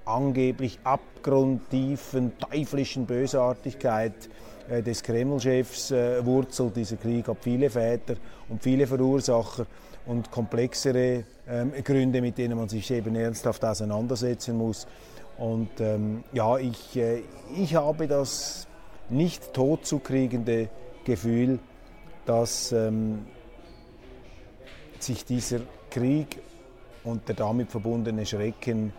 angeblich 0.06 0.80
abgrundtiefen, 0.84 2.34
teuflischen 2.38 3.06
Bösartigkeit 3.06 4.30
äh, 4.70 4.82
des 4.82 5.04
Kreml-Chefs 5.04 5.92
äh, 5.92 6.26
wurzelt. 6.26 6.76
Dieser 6.76 6.98
Krieg 6.98 7.28
hat 7.28 7.38
viele 7.42 7.70
Väter 7.70 8.16
und 8.50 8.62
viele 8.62 8.88
Verursacher 8.88 9.66
und 10.06 10.32
komplexere 10.32 11.24
ähm, 11.48 11.74
Gründe, 11.84 12.22
mit 12.22 12.38
denen 12.38 12.58
man 12.58 12.70
sich 12.70 12.90
eben 12.92 13.16
ernsthaft 13.16 13.64
auseinandersetzen 13.64 14.58
muss. 14.58 14.88
Und 15.38 15.80
ähm, 15.80 16.24
ja, 16.34 16.58
ich, 16.58 16.96
äh, 16.96 17.24
ich 17.56 17.76
habe 17.76 18.08
das 18.08 18.68
nicht 19.10 19.54
totzukriegende 19.54 20.70
Gefühl, 21.04 21.60
dass 22.26 22.72
ähm, 22.72 23.26
sich 25.00 25.26
dieser 25.26 25.60
Krieg 25.90 26.40
und 27.04 27.28
der 27.28 27.36
damit 27.36 27.70
verbundene 27.70 28.26
Schrecken 28.26 28.94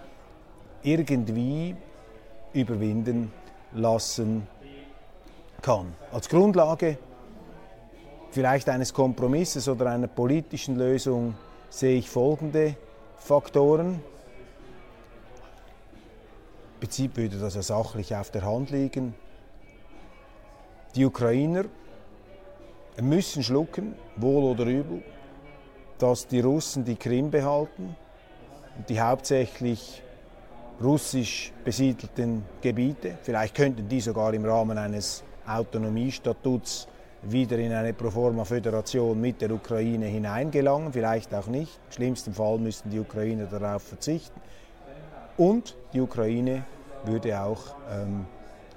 irgendwie 0.85 1.75
überwinden 2.53 3.33
lassen 3.73 4.47
kann. 5.61 5.93
Als 6.13 6.29
Grundlage 6.29 6.99
vielleicht 8.31 8.69
eines 8.69 8.93
Kompromisses 8.93 9.69
oder 9.69 9.87
einer 9.87 10.07
politischen 10.07 10.77
Lösung 10.77 11.35
sehe 11.71 11.97
ich 11.99 12.09
folgende 12.09 12.77
Faktoren. 13.17 14.01
Im 16.75 16.81
Prinzip 16.81 17.17
würde 17.17 17.39
das 17.39 17.55
ja 17.55 17.63
sachlich 17.63 18.15
auf 18.15 18.31
der 18.31 18.45
Hand 18.45 18.71
liegen. 18.71 19.15
Die 20.95 21.05
Ukrainer 21.05 21.65
müssen 23.01 23.43
schlucken, 23.43 23.97
wohl 24.17 24.45
oder 24.45 24.67
übel, 24.67 25.03
dass 25.99 26.27
die 26.27 26.41
Russen 26.41 26.85
die 26.85 26.97
Krim 26.97 27.31
behalten 27.31 27.97
und 28.77 28.89
die 28.89 29.01
hauptsächlich 29.01 30.04
russisch 30.83 31.53
besiedelten 31.65 32.45
Gebiete. 32.61 33.19
Vielleicht 33.23 33.55
könnten 33.55 33.89
die 33.89 34.01
sogar 34.01 34.35
im 34.35 34.45
Rahmen 34.45 34.79
eines 34.79 35.23
Autonomiestatuts 35.47 36.89
wieder 37.23 37.59
in 37.59 37.73
eine 37.73 37.95
Proforma-Föderation 37.95 39.19
mit 39.21 39.41
der 39.41 39.51
Ukraine 39.51 40.07
hineingelangen, 40.07 40.93
vielleicht 40.93 41.35
auch 41.35 41.47
nicht. 41.47 41.79
Im 41.87 41.93
schlimmsten 41.93 42.35
Fall 42.35 42.59
müssten 42.59 42.91
die 42.91 43.01
Ukrainer 43.01 43.47
darauf 43.47 43.83
verzichten. 43.83 44.41
Und 45.37 45.77
die 45.93 46.01
Ukraine 46.01 46.65
würde 47.05 47.41
auch 47.41 47.75
ähm, 47.91 48.27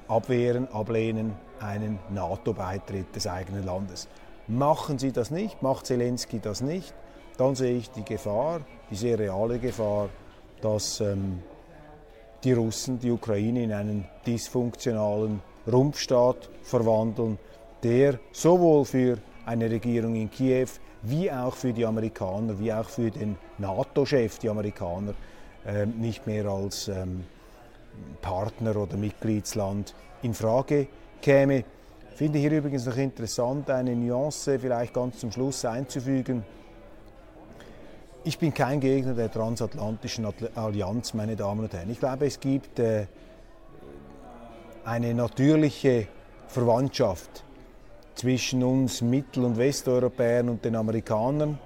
abwehren, 0.08 0.68
ablehnen 0.72 1.34
einen 1.60 2.00
NATO-Beitritt 2.10 3.16
des 3.16 3.28
eigenen 3.28 3.66
Landes. 3.66 4.08
Machen 4.48 4.98
sie 4.98 5.12
das 5.12 5.30
nicht, 5.30 5.62
macht 5.62 5.86
Zelensky 5.86 6.40
das 6.40 6.62
nicht, 6.62 6.94
dann 7.38 7.56
sehe 7.56 7.78
ich 7.78 7.92
die 7.92 8.04
Gefahr, 8.04 8.62
die 8.90 8.96
sehr 8.96 9.20
reale 9.20 9.60
Gefahr, 9.60 10.10
dass 10.62 11.02
ähm, 11.02 11.44
die 12.48 12.54
Russen 12.54 12.98
die 12.98 13.12
Ukraine 13.12 13.62
in 13.62 13.74
einen 13.74 14.06
dysfunktionalen 14.26 15.42
Rumpfstaat 15.70 16.50
verwandeln, 16.64 17.38
der 17.84 18.20
sowohl 18.32 18.86
für 18.86 19.18
eine 19.46 19.70
Regierung 19.70 20.16
in 20.16 20.32
Kiew 20.32 20.70
wie 21.02 21.30
auch 21.30 21.54
für 21.54 21.74
die 21.74 21.86
Amerikaner, 21.86 22.58
wie 22.58 22.72
auch 22.72 22.88
für 22.88 23.12
den 23.12 23.36
NATO-Chef, 23.58 24.40
die 24.40 24.50
Amerikaner, 24.50 25.14
äh, 25.66 25.86
nicht 25.86 26.26
mehr 26.26 26.46
als 26.46 26.88
ähm, 26.88 27.26
Partner 28.22 28.78
oder 28.78 28.96
Mitgliedsland 28.96 29.94
in 30.22 30.34
Frage 30.34 30.88
käme. 31.22 31.66
Ich 32.12 32.16
finde 32.16 32.40
hier 32.40 32.54
übrigens 32.54 32.86
noch 32.86 32.96
interessant, 32.96 33.70
eine 33.70 33.94
Nuance 33.94 34.58
vielleicht 34.58 34.94
ganz 34.94 35.20
zum 35.20 35.34
Schluss 35.34 35.66
einzufügen. 35.66 36.46
Ich 38.28 38.40
bin 38.40 38.54
kein 38.54 38.82
Gegner 38.82 39.14
der 39.14 39.32
transatlantischen 39.32 40.28
Allianz, 40.54 41.14
meine 41.14 41.38
Damen 41.38 41.62
und 41.62 41.74
Herren. 41.74 41.90
Ich 41.90 42.00
glaube, 42.00 42.26
es 42.26 42.42
gibt 42.42 42.78
äh, 42.78 43.08
eine 44.84 45.14
natürliche 45.14 46.08
Verwandtschaft 46.50 47.46
zwischen 48.16 48.66
uns 48.66 49.02
Mittel- 49.02 49.46
und 49.46 49.58
Westeuropäern 49.58 50.50
und 50.50 50.66
den 50.66 50.76
Amerikanern. 50.76 51.58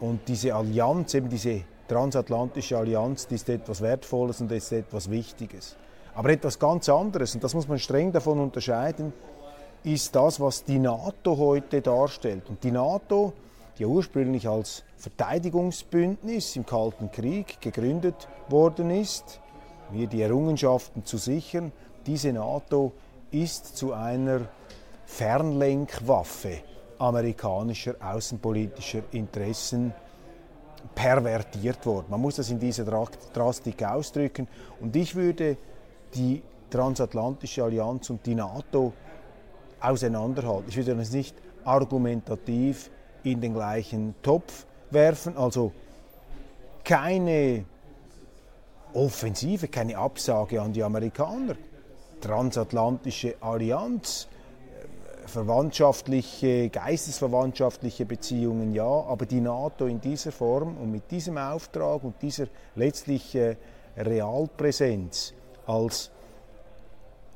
Und 0.00 0.26
diese 0.26 0.54
Allianz, 0.54 1.12
eben 1.12 1.28
diese 1.28 1.64
transatlantische 1.86 2.78
Allianz, 2.78 3.26
die 3.26 3.34
ist 3.34 3.50
etwas 3.50 3.82
Wertvolles 3.82 4.40
und 4.40 4.50
ist 4.52 4.72
etwas 4.72 5.10
Wichtiges. 5.10 5.76
Aber 6.14 6.30
etwas 6.30 6.58
ganz 6.58 6.88
anderes, 6.88 7.34
und 7.34 7.44
das 7.44 7.52
muss 7.52 7.68
man 7.68 7.78
streng 7.78 8.10
davon 8.10 8.40
unterscheiden, 8.40 9.12
ist 9.84 10.16
das, 10.16 10.40
was 10.40 10.64
die 10.64 10.78
NATO 10.78 11.36
heute 11.36 11.82
darstellt. 11.82 12.48
Und 12.48 12.64
die 12.64 12.70
NATO, 12.70 13.34
die 13.78 13.84
ursprünglich 13.84 14.48
als 14.48 14.84
Verteidigungsbündnis 14.96 16.56
im 16.56 16.64
Kalten 16.64 17.10
Krieg 17.10 17.60
gegründet 17.60 18.28
worden 18.48 18.90
ist, 18.90 19.40
hier 19.92 20.06
die 20.06 20.22
Errungenschaften 20.22 21.04
zu 21.04 21.18
sichern, 21.18 21.72
diese 22.06 22.32
NATO 22.32 22.92
ist 23.30 23.76
zu 23.76 23.92
einer 23.92 24.40
Fernlenkwaffe 25.04 26.60
amerikanischer 26.98 27.94
außenpolitischer 28.00 29.02
Interessen 29.12 29.92
pervertiert 30.94 31.84
worden. 31.84 32.06
Man 32.08 32.20
muss 32.20 32.36
das 32.36 32.50
in 32.50 32.58
dieser 32.58 32.84
Drastik 32.84 33.82
ausdrücken. 33.82 34.48
Und 34.80 34.96
ich 34.96 35.14
würde 35.14 35.56
die 36.14 36.42
transatlantische 36.70 37.64
Allianz 37.64 38.10
und 38.10 38.24
die 38.24 38.34
NATO 38.34 38.92
auseinanderhalten. 39.80 40.68
Ich 40.68 40.76
würde 40.76 40.96
das 40.96 41.12
nicht 41.12 41.36
argumentativ 41.64 42.90
in 43.26 43.40
den 43.40 43.54
gleichen 43.54 44.14
Topf 44.22 44.66
werfen. 44.90 45.36
Also 45.36 45.72
keine 46.84 47.64
Offensive, 48.92 49.68
keine 49.68 49.98
Absage 49.98 50.60
an 50.60 50.72
die 50.72 50.82
Amerikaner. 50.82 51.56
Transatlantische 52.20 53.34
Allianz 53.40 54.28
verwandtschaftliche, 55.26 56.70
geistesverwandtschaftliche 56.70 58.06
Beziehungen 58.06 58.72
ja, 58.72 58.84
aber 58.84 59.26
die 59.26 59.40
NATO 59.40 59.86
in 59.86 60.00
dieser 60.00 60.32
Form 60.32 60.76
und 60.78 60.92
mit 60.92 61.10
diesem 61.10 61.36
Auftrag 61.36 62.04
und 62.04 62.22
dieser 62.22 62.46
letztlich 62.76 63.34
äh, 63.34 63.56
Realpräsenz 63.96 65.34
als 65.66 66.10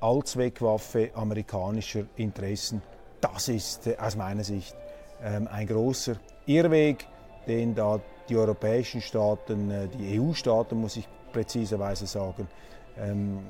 Allzweckwaffe 0.00 1.10
amerikanischer 1.14 2.04
Interessen, 2.16 2.80
das 3.20 3.48
ist 3.48 3.86
äh, 3.88 3.96
aus 3.98 4.16
meiner 4.16 4.44
Sicht 4.44 4.76
ein 5.22 5.66
großer 5.66 6.16
Irrweg, 6.46 7.06
den 7.46 7.74
da 7.74 8.00
die 8.28 8.36
europäischen 8.36 9.00
Staaten, 9.00 9.70
äh, 9.70 9.88
die 9.88 10.18
EU-Staaten, 10.18 10.80
muss 10.80 10.96
ich 10.96 11.08
präziserweise 11.32 12.06
sagen, 12.06 12.48
ähm, 12.96 13.40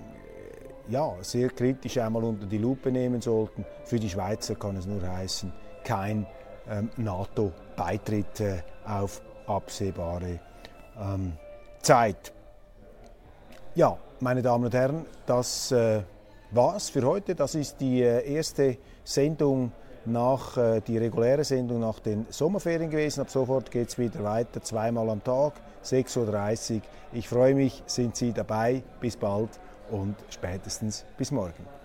ja, 0.89 1.15
sehr 1.21 1.51
kritisch 1.51 1.99
einmal 1.99 2.25
unter 2.25 2.47
die 2.47 2.59
Lupe 2.59 2.91
nehmen 2.91 3.21
sollten. 3.21 3.65
Für 3.85 3.99
die 4.01 4.09
Schweizer 4.09 4.55
kann 4.55 4.77
es 4.77 4.87
nur 4.87 5.07
heißen, 5.07 5.53
kein 5.85 6.27
ähm, 6.69 6.91
NATO-Beitritt 6.97 8.41
äh, 8.41 8.63
auf 8.85 9.23
absehbare 9.47 10.41
ähm, 10.99 11.33
Zeit. 11.81 12.33
Ja, 13.75 13.97
meine 14.21 14.43
Damen 14.43 14.65
und 14.65 14.75
Herren, 14.75 15.07
das 15.27 15.71
äh, 15.73 16.03
war's 16.51 16.91
für 16.91 17.03
heute. 17.03 17.35
Das 17.35 17.55
ist 17.55 17.81
die 17.81 18.01
erste 18.01 18.79
Sendung 19.05 19.73
nach 20.07 20.57
äh, 20.57 20.81
die 20.81 20.99
reguläre 20.99 21.45
Sendung 21.45 21.81
nach 21.81 21.99
den 22.01 22.27
Sommerferien 22.31 22.91
gewesen. 22.91 23.21
Ab 23.21 23.31
sofort 23.31 23.71
geht 23.71 23.89
es 23.89 23.99
wieder 23.99 24.23
weiter, 24.23 24.63
zweimal 24.63 25.09
am 25.11 25.23
Tag, 25.23 25.55
6.30 25.85 26.75
Uhr. 26.77 26.81
Ich 27.13 27.29
freue 27.29 27.55
mich, 27.55 27.83
sind 27.87 28.17
Sie 28.17 28.33
dabei. 28.33 28.83
Bis 29.01 29.17
bald 29.17 29.51
und 29.91 30.15
spätestens 30.31 31.05
bis 31.17 31.31
morgen. 31.31 31.80